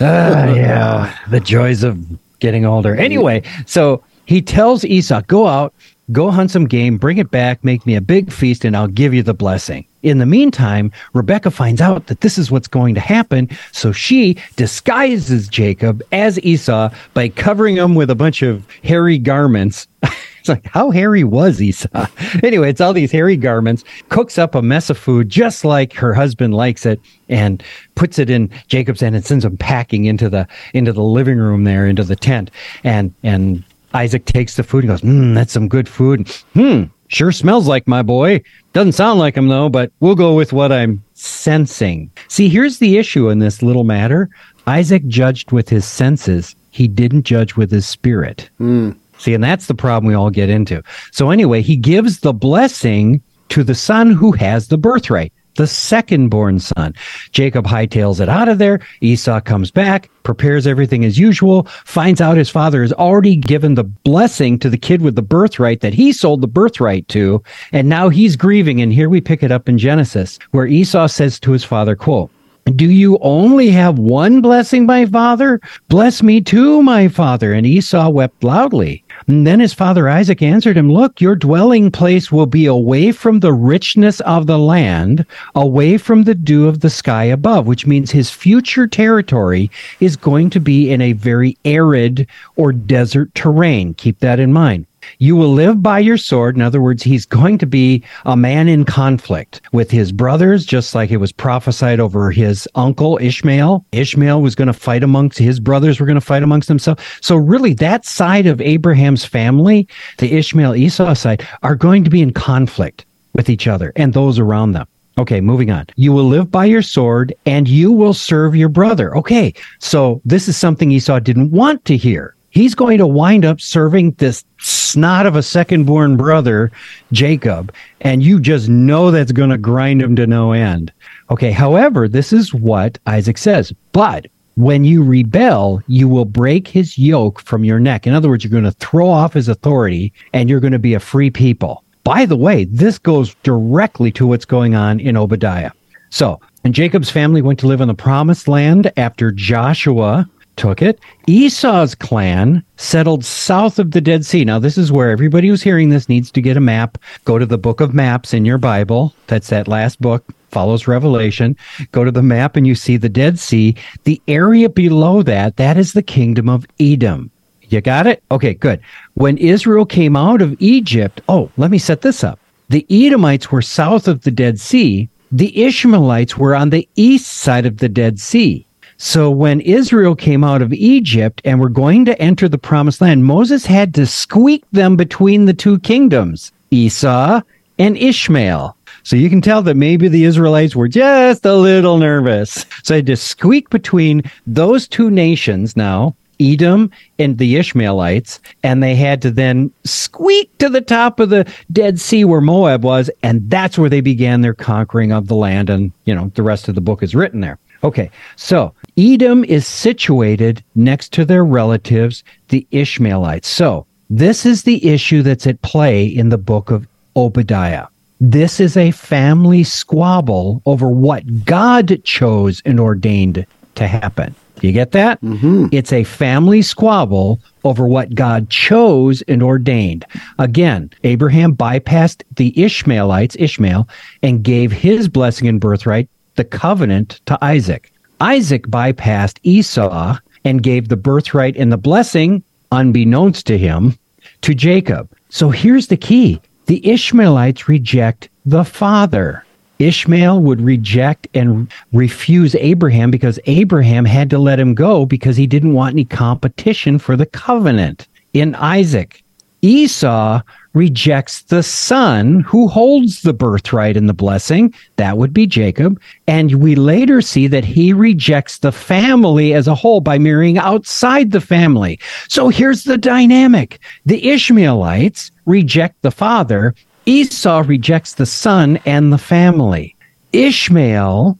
Ah, 0.00 0.46
yeah, 0.54 1.14
the 1.28 1.40
joys 1.40 1.82
of 1.82 1.98
getting 2.38 2.64
older. 2.64 2.96
Anyway, 2.96 3.42
so 3.66 4.02
he 4.24 4.40
tells 4.40 4.82
Esau, 4.86 5.20
"Go 5.26 5.46
out, 5.46 5.74
go 6.10 6.30
hunt 6.30 6.50
some 6.50 6.64
game, 6.64 6.96
bring 6.96 7.18
it 7.18 7.30
back, 7.30 7.62
make 7.62 7.84
me 7.84 7.96
a 7.96 8.00
big 8.00 8.32
feast, 8.32 8.64
and 8.64 8.74
I'll 8.74 8.88
give 8.88 9.12
you 9.12 9.22
the 9.22 9.34
blessing." 9.34 9.84
In 10.02 10.18
the 10.18 10.26
meantime, 10.26 10.90
Rebecca 11.12 11.50
finds 11.50 11.80
out 11.80 12.06
that 12.06 12.22
this 12.22 12.38
is 12.38 12.50
what's 12.50 12.68
going 12.68 12.94
to 12.94 13.00
happen, 13.00 13.48
so 13.72 13.92
she 13.92 14.36
disguises 14.56 15.48
Jacob 15.48 16.02
as 16.12 16.38
Esau 16.40 16.90
by 17.12 17.28
covering 17.28 17.76
him 17.76 17.94
with 17.94 18.10
a 18.10 18.14
bunch 18.14 18.42
of 18.42 18.66
hairy 18.82 19.18
garments. 19.18 19.86
It's 20.40 20.48
like, 20.48 20.66
how 20.68 20.90
hairy 20.90 21.22
was 21.22 21.60
Esau? 21.60 22.06
anyway, 22.42 22.70
it's 22.70 22.80
all 22.80 22.94
these 22.94 23.12
hairy 23.12 23.36
garments, 23.36 23.84
cooks 24.08 24.38
up 24.38 24.54
a 24.54 24.62
mess 24.62 24.88
of 24.88 24.96
food 24.96 25.28
just 25.28 25.66
like 25.66 25.92
her 25.92 26.14
husband 26.14 26.54
likes 26.54 26.86
it, 26.86 26.98
and 27.28 27.62
puts 27.94 28.18
it 28.18 28.30
in 28.30 28.50
Jacob's 28.66 29.02
hand 29.02 29.14
and 29.14 29.22
sends 29.22 29.44
him 29.44 29.58
packing 29.58 30.06
into 30.06 30.30
the 30.30 30.48
into 30.72 30.94
the 30.94 31.02
living 31.02 31.36
room 31.36 31.64
there, 31.64 31.86
into 31.86 32.04
the 32.04 32.16
tent. 32.16 32.50
And 32.84 33.12
and 33.22 33.62
Isaac 33.92 34.24
takes 34.24 34.56
the 34.56 34.62
food 34.62 34.84
and 34.84 34.88
goes, 34.88 35.02
Hmm, 35.02 35.34
that's 35.34 35.52
some 35.52 35.68
good 35.68 35.90
food. 35.90 36.26
Hmm, 36.54 36.84
sure 37.10 37.32
smells 37.32 37.68
like 37.68 37.86
my 37.86 38.02
boy. 38.02 38.42
Doesn't 38.72 38.92
sound 38.92 39.18
like 39.18 39.36
him 39.36 39.48
though, 39.48 39.68
but 39.68 39.92
we'll 40.00 40.14
go 40.14 40.34
with 40.34 40.52
what 40.52 40.72
I'm 40.72 41.02
sensing. 41.14 42.10
See, 42.28 42.48
here's 42.48 42.78
the 42.78 42.96
issue 42.96 43.28
in 43.28 43.40
this 43.40 43.62
little 43.62 43.84
matter. 43.84 44.30
Isaac 44.66 45.06
judged 45.06 45.52
with 45.52 45.68
his 45.68 45.84
senses. 45.84 46.54
He 46.70 46.88
didn't 46.88 47.24
judge 47.24 47.56
with 47.56 47.70
his 47.70 47.86
spirit. 47.86 48.48
Hmm. 48.58 48.92
See, 49.18 49.34
and 49.34 49.44
that's 49.44 49.66
the 49.66 49.74
problem 49.74 50.08
we 50.08 50.14
all 50.14 50.30
get 50.30 50.48
into. 50.48 50.82
So 51.12 51.30
anyway, 51.30 51.60
he 51.60 51.76
gives 51.76 52.20
the 52.20 52.32
blessing 52.32 53.20
to 53.50 53.64
the 53.64 53.74
son 53.74 54.12
who 54.12 54.32
has 54.32 54.68
the 54.68 54.78
birthright, 54.78 55.32
the 55.60 55.66
second 55.66 56.30
born 56.30 56.58
son. 56.58 56.94
Jacob 57.32 57.66
hightails 57.66 58.18
it 58.18 58.30
out 58.30 58.48
of 58.48 58.56
there. 58.56 58.80
Esau 59.02 59.42
comes 59.42 59.70
back, 59.70 60.08
prepares 60.22 60.66
everything 60.66 61.04
as 61.04 61.18
usual, 61.18 61.64
finds 61.84 62.18
out 62.18 62.38
his 62.38 62.48
father 62.48 62.80
has 62.80 62.94
already 62.94 63.36
given 63.36 63.74
the 63.74 63.84
blessing 63.84 64.58
to 64.58 64.70
the 64.70 64.78
kid 64.78 65.02
with 65.02 65.16
the 65.16 65.22
birthright 65.22 65.82
that 65.82 65.92
he 65.92 66.14
sold 66.14 66.40
the 66.40 66.48
birthright 66.48 67.06
to, 67.08 67.42
and 67.72 67.90
now 67.90 68.08
he's 68.08 68.36
grieving. 68.36 68.80
And 68.80 68.90
here 68.90 69.10
we 69.10 69.20
pick 69.20 69.42
it 69.42 69.52
up 69.52 69.68
in 69.68 69.76
Genesis, 69.76 70.38
where 70.52 70.66
Esau 70.66 71.06
says 71.08 71.38
to 71.40 71.52
his 71.52 71.62
father, 71.62 71.94
quote, 71.94 72.30
do 72.76 72.90
you 72.90 73.18
only 73.20 73.70
have 73.70 73.98
one 73.98 74.40
blessing, 74.40 74.86
my 74.86 75.06
father? 75.06 75.60
Bless 75.88 76.22
me 76.22 76.40
too, 76.40 76.82
my 76.82 77.08
father. 77.08 77.52
And 77.52 77.66
Esau 77.66 78.10
wept 78.10 78.44
loudly. 78.44 79.02
And 79.26 79.46
then 79.46 79.60
his 79.60 79.74
father 79.74 80.08
Isaac 80.08 80.42
answered 80.42 80.76
him, 80.76 80.90
Look, 80.90 81.20
your 81.20 81.36
dwelling 81.36 81.90
place 81.90 82.30
will 82.30 82.46
be 82.46 82.66
away 82.66 83.12
from 83.12 83.40
the 83.40 83.52
richness 83.52 84.20
of 84.20 84.46
the 84.46 84.58
land, 84.58 85.26
away 85.54 85.98
from 85.98 86.24
the 86.24 86.34
dew 86.34 86.68
of 86.68 86.80
the 86.80 86.90
sky 86.90 87.24
above, 87.24 87.66
which 87.66 87.86
means 87.86 88.10
his 88.10 88.30
future 88.30 88.86
territory 88.86 89.70
is 90.00 90.16
going 90.16 90.50
to 90.50 90.60
be 90.60 90.90
in 90.90 91.00
a 91.00 91.12
very 91.12 91.56
arid 91.64 92.26
or 92.56 92.72
desert 92.72 93.34
terrain. 93.34 93.94
Keep 93.94 94.20
that 94.20 94.40
in 94.40 94.52
mind. 94.52 94.86
You 95.18 95.36
will 95.36 95.52
live 95.52 95.82
by 95.82 95.98
your 95.98 96.16
sword. 96.16 96.56
In 96.56 96.62
other 96.62 96.80
words, 96.80 97.02
he's 97.02 97.26
going 97.26 97.58
to 97.58 97.66
be 97.66 98.02
a 98.24 98.36
man 98.36 98.68
in 98.68 98.84
conflict 98.84 99.60
with 99.72 99.90
his 99.90 100.12
brothers, 100.12 100.64
just 100.64 100.94
like 100.94 101.10
it 101.10 101.18
was 101.18 101.32
prophesied 101.32 102.00
over 102.00 102.30
his 102.30 102.68
uncle 102.74 103.18
Ishmael. 103.20 103.84
Ishmael 103.92 104.42
was 104.42 104.54
going 104.54 104.68
to 104.68 104.72
fight 104.72 105.02
amongst 105.02 105.38
his 105.38 105.60
brothers, 105.60 106.00
were 106.00 106.06
going 106.06 106.14
to 106.14 106.20
fight 106.20 106.42
amongst 106.42 106.68
themselves. 106.68 107.02
So, 107.20 107.36
really, 107.36 107.74
that 107.74 108.04
side 108.04 108.46
of 108.46 108.60
Abraham's 108.60 109.24
family, 109.24 109.88
the 110.18 110.32
Ishmael 110.32 110.74
Esau 110.74 111.14
side, 111.14 111.46
are 111.62 111.76
going 111.76 112.04
to 112.04 112.10
be 112.10 112.22
in 112.22 112.32
conflict 112.32 113.04
with 113.34 113.48
each 113.48 113.66
other 113.66 113.92
and 113.96 114.12
those 114.12 114.38
around 114.38 114.72
them. 114.72 114.86
Okay, 115.18 115.40
moving 115.40 115.70
on. 115.70 115.86
You 115.96 116.12
will 116.12 116.24
live 116.24 116.50
by 116.50 116.64
your 116.64 116.82
sword 116.82 117.34
and 117.44 117.68
you 117.68 117.92
will 117.92 118.14
serve 118.14 118.56
your 118.56 118.68
brother. 118.68 119.14
Okay, 119.16 119.52
so 119.78 120.22
this 120.24 120.48
is 120.48 120.56
something 120.56 120.90
Esau 120.90 121.18
didn't 121.18 121.50
want 121.50 121.84
to 121.86 121.96
hear 121.96 122.34
he's 122.50 122.74
going 122.74 122.98
to 122.98 123.06
wind 123.06 123.44
up 123.44 123.60
serving 123.60 124.12
this 124.12 124.44
snot 124.90 125.26
of 125.26 125.36
a 125.36 125.42
second 125.42 125.84
born 125.84 126.16
brother, 126.16 126.70
Jacob, 127.12 127.72
and 128.00 128.22
you 128.22 128.40
just 128.40 128.68
know 128.68 129.10
that's 129.10 129.32
going 129.32 129.50
to 129.50 129.58
grind 129.58 130.02
him 130.02 130.16
to 130.16 130.26
no 130.26 130.52
end. 130.52 130.92
Okay, 131.30 131.50
however, 131.50 132.08
this 132.08 132.32
is 132.32 132.52
what 132.52 132.98
Isaac 133.06 133.38
says. 133.38 133.72
But 133.92 134.26
when 134.56 134.84
you 134.84 135.02
rebel, 135.02 135.82
you 135.86 136.08
will 136.08 136.24
break 136.24 136.68
his 136.68 136.98
yoke 136.98 137.40
from 137.40 137.64
your 137.64 137.78
neck. 137.80 138.06
In 138.06 138.14
other 138.14 138.28
words, 138.28 138.44
you're 138.44 138.50
going 138.50 138.64
to 138.64 138.72
throw 138.72 139.08
off 139.08 139.34
his 139.34 139.48
authority 139.48 140.12
and 140.32 140.50
you're 140.50 140.60
going 140.60 140.72
to 140.72 140.78
be 140.78 140.94
a 140.94 141.00
free 141.00 141.30
people. 141.30 141.84
By 142.04 142.26
the 142.26 142.36
way, 142.36 142.64
this 142.64 142.98
goes 142.98 143.34
directly 143.42 144.10
to 144.12 144.26
what's 144.26 144.44
going 144.44 144.74
on 144.74 145.00
in 145.00 145.16
Obadiah. 145.16 145.70
So, 146.10 146.40
and 146.64 146.74
Jacob's 146.74 147.10
family 147.10 147.40
went 147.40 147.58
to 147.60 147.66
live 147.66 147.80
in 147.80 147.88
the 147.88 147.94
promised 147.94 148.48
land 148.48 148.92
after 148.96 149.30
Joshua 149.30 150.28
took 150.60 150.82
it. 150.82 151.00
Esau's 151.26 151.94
clan 151.94 152.62
settled 152.76 153.24
south 153.24 153.78
of 153.78 153.92
the 153.92 154.00
Dead 154.00 154.26
Sea. 154.26 154.44
Now, 154.44 154.58
this 154.58 154.76
is 154.76 154.92
where 154.92 155.10
everybody 155.10 155.48
who's 155.48 155.62
hearing 155.62 155.88
this 155.88 156.06
needs 156.06 156.30
to 156.32 156.42
get 156.42 156.58
a 156.58 156.60
map. 156.60 156.98
Go 157.24 157.38
to 157.38 157.46
the 157.46 157.56
book 157.56 157.80
of 157.80 157.94
maps 157.94 158.34
in 158.34 158.44
your 158.44 158.58
Bible. 158.58 159.14
That's 159.26 159.48
that 159.48 159.68
last 159.68 160.02
book, 160.02 160.22
follows 160.50 160.86
Revelation. 160.86 161.56
Go 161.92 162.04
to 162.04 162.10
the 162.10 162.22
map 162.22 162.56
and 162.56 162.66
you 162.66 162.74
see 162.74 162.98
the 162.98 163.08
Dead 163.08 163.38
Sea. 163.38 163.74
The 164.04 164.20
area 164.28 164.68
below 164.68 165.22
that, 165.22 165.56
that 165.56 165.78
is 165.78 165.94
the 165.94 166.02
kingdom 166.02 166.50
of 166.50 166.66
Edom. 166.78 167.30
You 167.70 167.80
got 167.80 168.06
it? 168.06 168.22
Okay, 168.30 168.52
good. 168.52 168.82
When 169.14 169.38
Israel 169.38 169.86
came 169.86 170.14
out 170.14 170.42
of 170.42 170.60
Egypt, 170.60 171.22
oh, 171.30 171.50
let 171.56 171.70
me 171.70 171.78
set 171.78 172.02
this 172.02 172.22
up. 172.22 172.38
The 172.68 172.84
Edomites 172.90 173.50
were 173.50 173.62
south 173.62 174.06
of 174.06 174.20
the 174.22 174.30
Dead 174.30 174.60
Sea. 174.60 175.08
The 175.32 175.64
Ishmaelites 175.64 176.36
were 176.36 176.54
on 176.54 176.68
the 176.68 176.86
east 176.96 177.28
side 177.28 177.64
of 177.64 177.78
the 177.78 177.88
Dead 177.88 178.20
Sea. 178.20 178.66
So 179.02 179.30
when 179.30 179.62
Israel 179.62 180.14
came 180.14 180.44
out 180.44 180.60
of 180.60 180.74
Egypt 180.74 181.40
and 181.46 181.58
were 181.58 181.70
going 181.70 182.04
to 182.04 182.20
enter 182.20 182.50
the 182.50 182.58
promised 182.58 183.00
land, 183.00 183.24
Moses 183.24 183.64
had 183.64 183.94
to 183.94 184.04
squeak 184.04 184.62
them 184.72 184.94
between 184.94 185.46
the 185.46 185.54
two 185.54 185.78
kingdoms, 185.78 186.52
Esau 186.70 187.40
and 187.78 187.96
Ishmael. 187.96 188.76
So 189.02 189.16
you 189.16 189.30
can 189.30 189.40
tell 189.40 189.62
that 189.62 189.76
maybe 189.78 190.08
the 190.08 190.24
Israelites 190.24 190.76
were 190.76 190.86
just 190.86 191.46
a 191.46 191.56
little 191.56 191.96
nervous. 191.96 192.66
So 192.82 192.92
they 192.92 192.98
had 192.98 193.06
to 193.06 193.16
squeak 193.16 193.70
between 193.70 194.22
those 194.46 194.86
two 194.86 195.10
nations 195.10 195.78
now, 195.78 196.14
Edom 196.38 196.90
and 197.18 197.38
the 197.38 197.56
Ishmaelites, 197.56 198.38
and 198.62 198.82
they 198.82 198.96
had 198.96 199.22
to 199.22 199.30
then 199.30 199.72
squeak 199.84 200.56
to 200.58 200.68
the 200.68 200.82
top 200.82 201.20
of 201.20 201.30
the 201.30 201.50
Dead 201.72 201.98
Sea 201.98 202.26
where 202.26 202.42
Moab 202.42 202.84
was, 202.84 203.08
and 203.22 203.48
that's 203.48 203.78
where 203.78 203.88
they 203.88 204.02
began 204.02 204.42
their 204.42 204.52
conquering 204.52 205.10
of 205.10 205.26
the 205.26 205.36
land. 205.36 205.70
And, 205.70 205.90
you 206.04 206.14
know, 206.14 206.30
the 206.34 206.42
rest 206.42 206.68
of 206.68 206.74
the 206.74 206.82
book 206.82 207.02
is 207.02 207.14
written 207.14 207.40
there. 207.40 207.58
Okay, 207.82 208.10
so 208.36 208.74
Edom 208.96 209.44
is 209.44 209.66
situated 209.66 210.62
next 210.74 211.12
to 211.14 211.24
their 211.24 211.44
relatives, 211.44 212.22
the 212.48 212.66
Ishmaelites. 212.70 213.48
So 213.48 213.86
this 214.10 214.44
is 214.44 214.64
the 214.64 214.86
issue 214.86 215.22
that's 215.22 215.46
at 215.46 215.62
play 215.62 216.04
in 216.04 216.28
the 216.28 216.38
book 216.38 216.70
of 216.70 216.86
Obadiah. 217.16 217.86
This 218.20 218.60
is 218.60 218.76
a 218.76 218.90
family 218.90 219.64
squabble 219.64 220.60
over 220.66 220.88
what 220.88 221.44
God 221.44 222.02
chose 222.04 222.60
and 222.66 222.78
ordained 222.78 223.46
to 223.76 223.86
happen. 223.86 224.34
You 224.60 224.72
get 224.72 224.90
that? 224.92 225.20
Mm-hmm. 225.22 225.68
It's 225.72 225.92
a 225.92 226.04
family 226.04 226.60
squabble 226.60 227.40
over 227.64 227.86
what 227.86 228.14
God 228.14 228.50
chose 228.50 229.22
and 229.22 229.42
ordained. 229.42 230.04
Again, 230.38 230.90
Abraham 231.04 231.56
bypassed 231.56 232.22
the 232.36 232.62
Ishmaelites, 232.62 233.36
Ishmael, 233.38 233.88
and 234.22 234.42
gave 234.42 234.70
his 234.70 235.08
blessing 235.08 235.48
and 235.48 235.60
birthright, 235.60 236.10
the 236.40 236.44
covenant, 236.44 237.20
to 237.26 237.36
Isaac. 237.44 237.92
Isaac 238.18 238.66
bypassed 238.68 239.38
Esau 239.42 240.16
and 240.46 240.62
gave 240.62 240.88
the 240.88 240.96
birthright 240.96 241.54
and 241.54 241.70
the 241.70 241.76
blessing, 241.76 242.42
unbeknownst 242.72 243.46
to 243.48 243.58
him, 243.58 243.98
to 244.40 244.54
Jacob. 244.54 245.10
So 245.28 245.50
here's 245.50 245.88
the 245.88 245.98
key 245.98 246.40
the 246.64 246.80
Ishmaelites 246.88 247.68
reject 247.68 248.30
the 248.46 248.64
father. 248.64 249.44
Ishmael 249.80 250.40
would 250.40 250.62
reject 250.62 251.28
and 251.34 251.70
refuse 251.92 252.54
Abraham 252.54 253.10
because 253.10 253.38
Abraham 253.44 254.06
had 254.06 254.30
to 254.30 254.38
let 254.38 254.58
him 254.58 254.74
go 254.74 255.04
because 255.04 255.36
he 255.36 255.46
didn't 255.46 255.74
want 255.74 255.92
any 255.92 256.06
competition 256.06 256.98
for 256.98 257.16
the 257.16 257.26
covenant 257.26 258.08
in 258.32 258.54
Isaac. 258.54 259.22
Esau 259.60 260.40
rejects 260.72 261.42
the 261.42 261.62
son 261.62 262.40
who 262.40 262.68
holds 262.68 263.22
the 263.22 263.32
birthright 263.32 263.96
and 263.96 264.08
the 264.08 264.14
blessing. 264.14 264.72
That 264.96 265.18
would 265.18 265.34
be 265.34 265.46
Jacob. 265.46 266.00
And 266.26 266.54
we 266.54 266.74
later 266.74 267.20
see 267.20 267.46
that 267.48 267.64
he 267.64 267.92
rejects 267.92 268.58
the 268.58 268.72
family 268.72 269.52
as 269.52 269.66
a 269.66 269.74
whole 269.74 270.00
by 270.00 270.18
marrying 270.18 270.58
outside 270.58 271.32
the 271.32 271.40
family. 271.40 271.98
So 272.28 272.48
here's 272.48 272.84
the 272.84 272.98
dynamic. 272.98 273.80
The 274.06 274.30
Ishmaelites 274.30 275.30
reject 275.46 276.02
the 276.02 276.12
father. 276.12 276.74
Esau 277.06 277.64
rejects 277.66 278.14
the 278.14 278.26
son 278.26 278.78
and 278.86 279.12
the 279.12 279.18
family. 279.18 279.96
Ishmael 280.32 281.38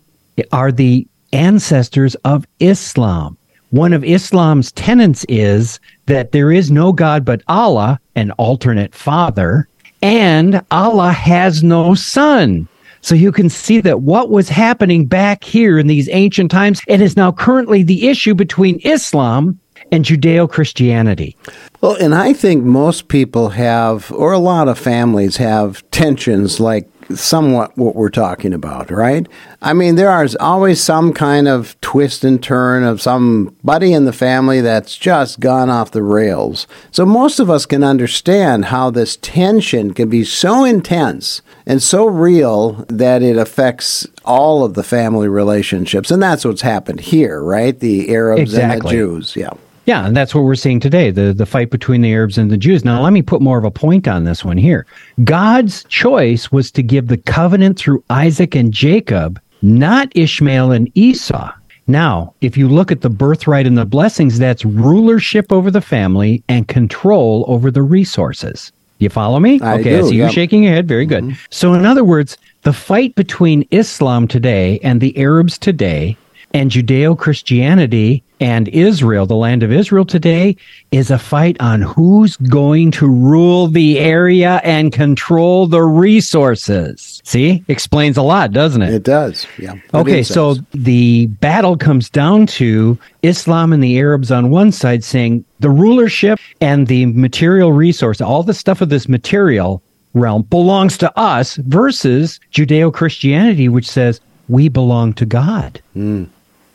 are 0.52 0.72
the 0.72 1.06
ancestors 1.32 2.16
of 2.24 2.46
Islam. 2.58 3.36
One 3.70 3.92
of 3.92 4.02
Islam's 4.02 4.72
tenets 4.72 5.24
is 5.28 5.78
that 6.10 6.32
there 6.32 6.50
is 6.50 6.72
no 6.72 6.92
God 6.92 7.24
but 7.24 7.40
Allah, 7.46 8.00
an 8.16 8.32
alternate 8.32 8.96
father, 8.96 9.68
and 10.02 10.60
Allah 10.72 11.12
has 11.12 11.62
no 11.62 11.94
son. 11.94 12.68
So 13.00 13.14
you 13.14 13.30
can 13.30 13.48
see 13.48 13.80
that 13.82 14.00
what 14.00 14.28
was 14.28 14.48
happening 14.48 15.06
back 15.06 15.44
here 15.44 15.78
in 15.78 15.86
these 15.86 16.08
ancient 16.08 16.50
times 16.50 16.80
it 16.88 17.00
is 17.00 17.16
now 17.16 17.30
currently 17.30 17.84
the 17.84 18.08
issue 18.08 18.34
between 18.34 18.80
Islam 18.80 19.60
and 19.92 20.04
Judeo 20.04 20.50
Christianity. 20.50 21.36
Well, 21.80 21.94
and 21.94 22.12
I 22.12 22.32
think 22.32 22.64
most 22.64 23.06
people 23.06 23.50
have, 23.50 24.10
or 24.10 24.32
a 24.32 24.38
lot 24.38 24.66
of 24.66 24.80
families 24.80 25.36
have 25.36 25.88
tensions 25.92 26.58
like 26.58 26.88
somewhat 27.14 27.76
what 27.76 27.96
we're 27.96 28.10
talking 28.10 28.52
about, 28.52 28.90
right? 28.90 29.26
I 29.62 29.72
mean, 29.72 29.96
there 29.96 30.22
is 30.24 30.36
always 30.36 30.82
some 30.82 31.12
kind 31.12 31.48
of 31.48 31.80
twist 31.80 32.24
and 32.24 32.42
turn 32.42 32.84
of 32.84 33.00
somebody 33.00 33.92
in 33.92 34.04
the 34.04 34.12
family 34.12 34.60
that's 34.60 34.96
just 34.96 35.40
gone 35.40 35.70
off 35.70 35.90
the 35.90 36.02
rails. 36.02 36.66
So 36.90 37.04
most 37.04 37.40
of 37.40 37.50
us 37.50 37.66
can 37.66 37.82
understand 37.82 38.66
how 38.66 38.90
this 38.90 39.16
tension 39.16 39.94
can 39.94 40.08
be 40.08 40.24
so 40.24 40.64
intense 40.64 41.42
and 41.66 41.82
so 41.82 42.06
real 42.06 42.84
that 42.88 43.22
it 43.22 43.36
affects 43.36 44.06
all 44.24 44.64
of 44.64 44.74
the 44.74 44.82
family 44.82 45.28
relationships. 45.28 46.10
And 46.10 46.22
that's 46.22 46.44
what's 46.44 46.62
happened 46.62 47.00
here, 47.00 47.42
right? 47.42 47.78
The 47.78 48.14
Arabs 48.14 48.40
exactly. 48.40 48.74
and 48.74 48.82
the 48.82 48.90
Jews. 48.90 49.36
Yeah. 49.36 49.52
Yeah, 49.86 50.06
and 50.06 50.16
that's 50.16 50.34
what 50.34 50.44
we're 50.44 50.54
seeing 50.54 50.80
today 50.80 51.10
the, 51.10 51.32
the 51.32 51.46
fight 51.46 51.70
between 51.70 52.00
the 52.02 52.12
Arabs 52.12 52.38
and 52.38 52.50
the 52.50 52.56
Jews. 52.56 52.84
Now, 52.84 53.02
let 53.02 53.12
me 53.12 53.22
put 53.22 53.40
more 53.40 53.58
of 53.58 53.64
a 53.64 53.70
point 53.70 54.06
on 54.06 54.24
this 54.24 54.44
one 54.44 54.58
here. 54.58 54.86
God's 55.24 55.84
choice 55.84 56.52
was 56.52 56.70
to 56.72 56.82
give 56.82 57.08
the 57.08 57.16
covenant 57.16 57.78
through 57.78 58.04
Isaac 58.10 58.54
and 58.54 58.72
Jacob, 58.72 59.40
not 59.62 60.14
Ishmael 60.14 60.72
and 60.72 60.90
Esau. 60.94 61.52
Now, 61.86 62.34
if 62.40 62.56
you 62.56 62.68
look 62.68 62.92
at 62.92 63.00
the 63.00 63.10
birthright 63.10 63.66
and 63.66 63.76
the 63.76 63.84
blessings, 63.84 64.38
that's 64.38 64.64
rulership 64.64 65.50
over 65.50 65.70
the 65.70 65.80
family 65.80 66.42
and 66.48 66.68
control 66.68 67.44
over 67.48 67.70
the 67.70 67.82
resources. 67.82 68.70
You 68.98 69.08
follow 69.08 69.40
me? 69.40 69.60
I 69.60 69.80
okay, 69.80 69.90
do, 69.90 70.06
I 70.06 70.08
see 70.08 70.16
yeah. 70.16 70.26
you 70.26 70.32
shaking 70.32 70.62
your 70.62 70.74
head. 70.74 70.86
Very 70.86 71.06
good. 71.06 71.24
Mm-hmm. 71.24 71.34
So, 71.50 71.74
in 71.74 71.86
other 71.86 72.04
words, 72.04 72.36
the 72.62 72.72
fight 72.72 73.14
between 73.14 73.66
Islam 73.70 74.28
today 74.28 74.78
and 74.84 75.00
the 75.00 75.16
Arabs 75.18 75.58
today 75.58 76.16
and 76.52 76.70
Judeo 76.70 77.16
Christianity 77.16 78.22
and 78.40 78.68
Israel, 78.68 79.26
the 79.26 79.36
land 79.36 79.62
of 79.62 79.70
Israel 79.70 80.04
today, 80.04 80.56
is 80.90 81.10
a 81.10 81.18
fight 81.18 81.56
on 81.60 81.82
who's 81.82 82.36
going 82.36 82.90
to 82.92 83.06
rule 83.06 83.68
the 83.68 83.98
area 83.98 84.60
and 84.64 84.92
control 84.92 85.66
the 85.66 85.82
resources. 85.82 87.20
See, 87.24 87.62
explains 87.68 88.16
a 88.16 88.22
lot, 88.22 88.52
doesn't 88.52 88.80
it? 88.82 88.94
It 88.94 89.02
does. 89.02 89.46
Yeah. 89.58 89.74
Okay, 89.92 90.22
so 90.22 90.54
sense. 90.54 90.66
the 90.72 91.26
battle 91.26 91.76
comes 91.76 92.08
down 92.08 92.46
to 92.46 92.98
Islam 93.22 93.72
and 93.72 93.82
the 93.82 93.98
Arabs 93.98 94.32
on 94.32 94.50
one 94.50 94.72
side 94.72 95.04
saying 95.04 95.44
the 95.60 95.70
rulership 95.70 96.40
and 96.60 96.86
the 96.86 97.06
material 97.06 97.72
resource, 97.72 98.20
all 98.20 98.42
the 98.42 98.54
stuff 98.54 98.80
of 98.80 98.88
this 98.88 99.08
material 99.08 99.82
realm 100.14 100.42
belongs 100.42 100.96
to 100.98 101.18
us 101.18 101.56
versus 101.56 102.40
Judeo 102.52 102.92
Christianity, 102.92 103.68
which 103.68 103.88
says 103.88 104.20
we 104.48 104.68
belong 104.68 105.12
to 105.14 105.26
God. 105.26 105.80
Hmm. 105.92 106.24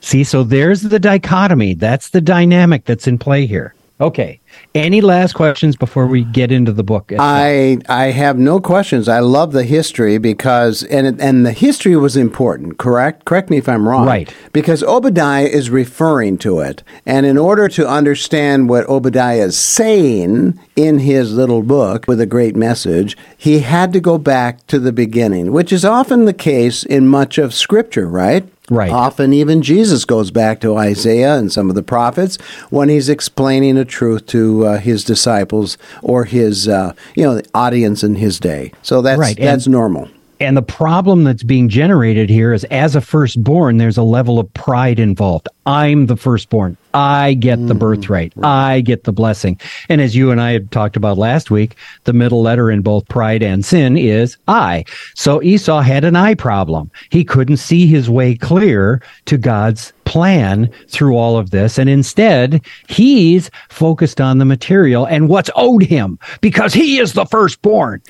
See, 0.05 0.23
so 0.23 0.43
there's 0.43 0.83
the 0.83 0.99
dichotomy. 0.99 1.73
That's 1.73 2.11
the 2.11 2.21
dynamic 2.21 2.85
that's 2.85 3.07
in 3.07 3.17
play 3.17 3.47
here. 3.47 3.73
Okay. 3.99 4.39
Any 4.75 5.01
last 5.01 5.33
questions 5.33 5.75
before 5.75 6.05
we 6.05 6.25
get 6.25 6.51
into 6.51 6.71
the 6.71 6.83
book? 6.83 7.11
I 7.17 7.79
I 7.89 8.11
have 8.11 8.37
no 8.37 8.59
questions. 8.59 9.07
I 9.09 9.19
love 9.19 9.51
the 9.51 9.63
history 9.63 10.19
because 10.19 10.83
and 10.83 11.19
and 11.19 11.43
the 11.43 11.53
history 11.53 11.95
was 11.95 12.15
important. 12.15 12.77
Correct? 12.77 13.25
Correct 13.25 13.49
me 13.49 13.57
if 13.57 13.67
I'm 13.67 13.89
wrong. 13.89 14.05
Right. 14.05 14.31
Because 14.53 14.83
Obadiah 14.83 15.47
is 15.47 15.71
referring 15.71 16.37
to 16.39 16.59
it, 16.59 16.83
and 17.07 17.25
in 17.25 17.37
order 17.37 17.67
to 17.69 17.87
understand 17.87 18.69
what 18.69 18.87
Obadiah 18.87 19.45
is 19.45 19.57
saying 19.57 20.59
in 20.75 20.99
his 20.99 21.33
little 21.33 21.63
book 21.63 22.05
with 22.07 22.21
a 22.21 22.27
great 22.27 22.55
message, 22.55 23.17
he 23.35 23.59
had 23.59 23.91
to 23.93 23.99
go 23.99 24.19
back 24.19 24.67
to 24.67 24.77
the 24.77 24.93
beginning, 24.93 25.51
which 25.51 25.73
is 25.73 25.83
often 25.83 26.25
the 26.25 26.33
case 26.33 26.83
in 26.83 27.07
much 27.07 27.39
of 27.39 27.55
Scripture. 27.55 28.07
Right. 28.07 28.47
Right. 28.69 28.91
Often 28.91 29.33
even 29.33 29.61
Jesus 29.61 30.05
goes 30.05 30.31
back 30.31 30.59
to 30.61 30.75
Isaiah 30.75 31.35
and 31.35 31.51
some 31.51 31.69
of 31.69 31.75
the 31.75 31.83
prophets 31.83 32.37
when 32.71 32.89
he's 32.89 33.09
explaining 33.09 33.77
a 33.77 33.85
truth 33.85 34.25
to 34.27 34.65
uh, 34.65 34.77
his 34.79 35.03
disciples 35.03 35.77
or 36.01 36.25
his 36.25 36.67
uh, 36.67 36.93
you 37.15 37.23
know 37.23 37.35
the 37.35 37.47
audience 37.53 38.03
in 38.03 38.15
his 38.15 38.39
day. 38.39 38.71
So 38.81 39.01
that's 39.01 39.19
Right, 39.19 39.37
and- 39.37 39.47
that's 39.47 39.67
normal. 39.67 40.09
And 40.39 40.57
the 40.57 40.61
problem 40.61 41.23
that's 41.23 41.43
being 41.43 41.69
generated 41.69 42.29
here 42.29 42.53
is 42.53 42.65
as 42.65 42.95
a 42.95 43.01
firstborn, 43.01 43.77
there's 43.77 43.97
a 43.97 44.03
level 44.03 44.39
of 44.39 44.53
pride 44.53 44.99
involved. 44.99 45.47
I'm 45.65 46.07
the 46.07 46.17
firstborn. 46.17 46.77
I 46.93 47.33
get 47.33 47.67
the 47.67 47.73
mm, 47.73 47.79
birthright. 47.79 48.33
I 48.43 48.81
get 48.81 49.05
the 49.05 49.11
blessing. 49.11 49.59
And 49.89 50.01
as 50.01 50.15
you 50.15 50.31
and 50.31 50.41
I 50.41 50.51
had 50.51 50.71
talked 50.71 50.95
about 50.95 51.17
last 51.17 51.51
week, 51.51 51.75
the 52.03 52.13
middle 52.13 52.41
letter 52.41 52.69
in 52.69 52.81
both 52.81 53.07
pride 53.07 53.41
and 53.43 53.65
sin 53.65 53.97
is 53.97 54.37
I. 54.47 54.85
So 55.15 55.41
Esau 55.41 55.81
had 55.81 56.03
an 56.03 56.15
I 56.15 56.35
problem. 56.35 56.91
He 57.09 57.23
couldn't 57.23 57.57
see 57.57 57.87
his 57.87 58.09
way 58.09 58.35
clear 58.35 59.01
to 59.25 59.37
God's 59.37 59.93
plan 60.03 60.69
through 60.87 61.17
all 61.17 61.37
of 61.37 61.49
this. 61.49 61.77
And 61.77 61.89
instead, 61.89 62.63
he's 62.87 63.49
focused 63.69 64.21
on 64.21 64.37
the 64.37 64.45
material 64.45 65.05
and 65.05 65.27
what's 65.27 65.49
owed 65.55 65.83
him 65.83 66.19
because 66.41 66.73
he 66.73 66.99
is 66.99 67.13
the 67.13 67.25
firstborn. 67.25 68.01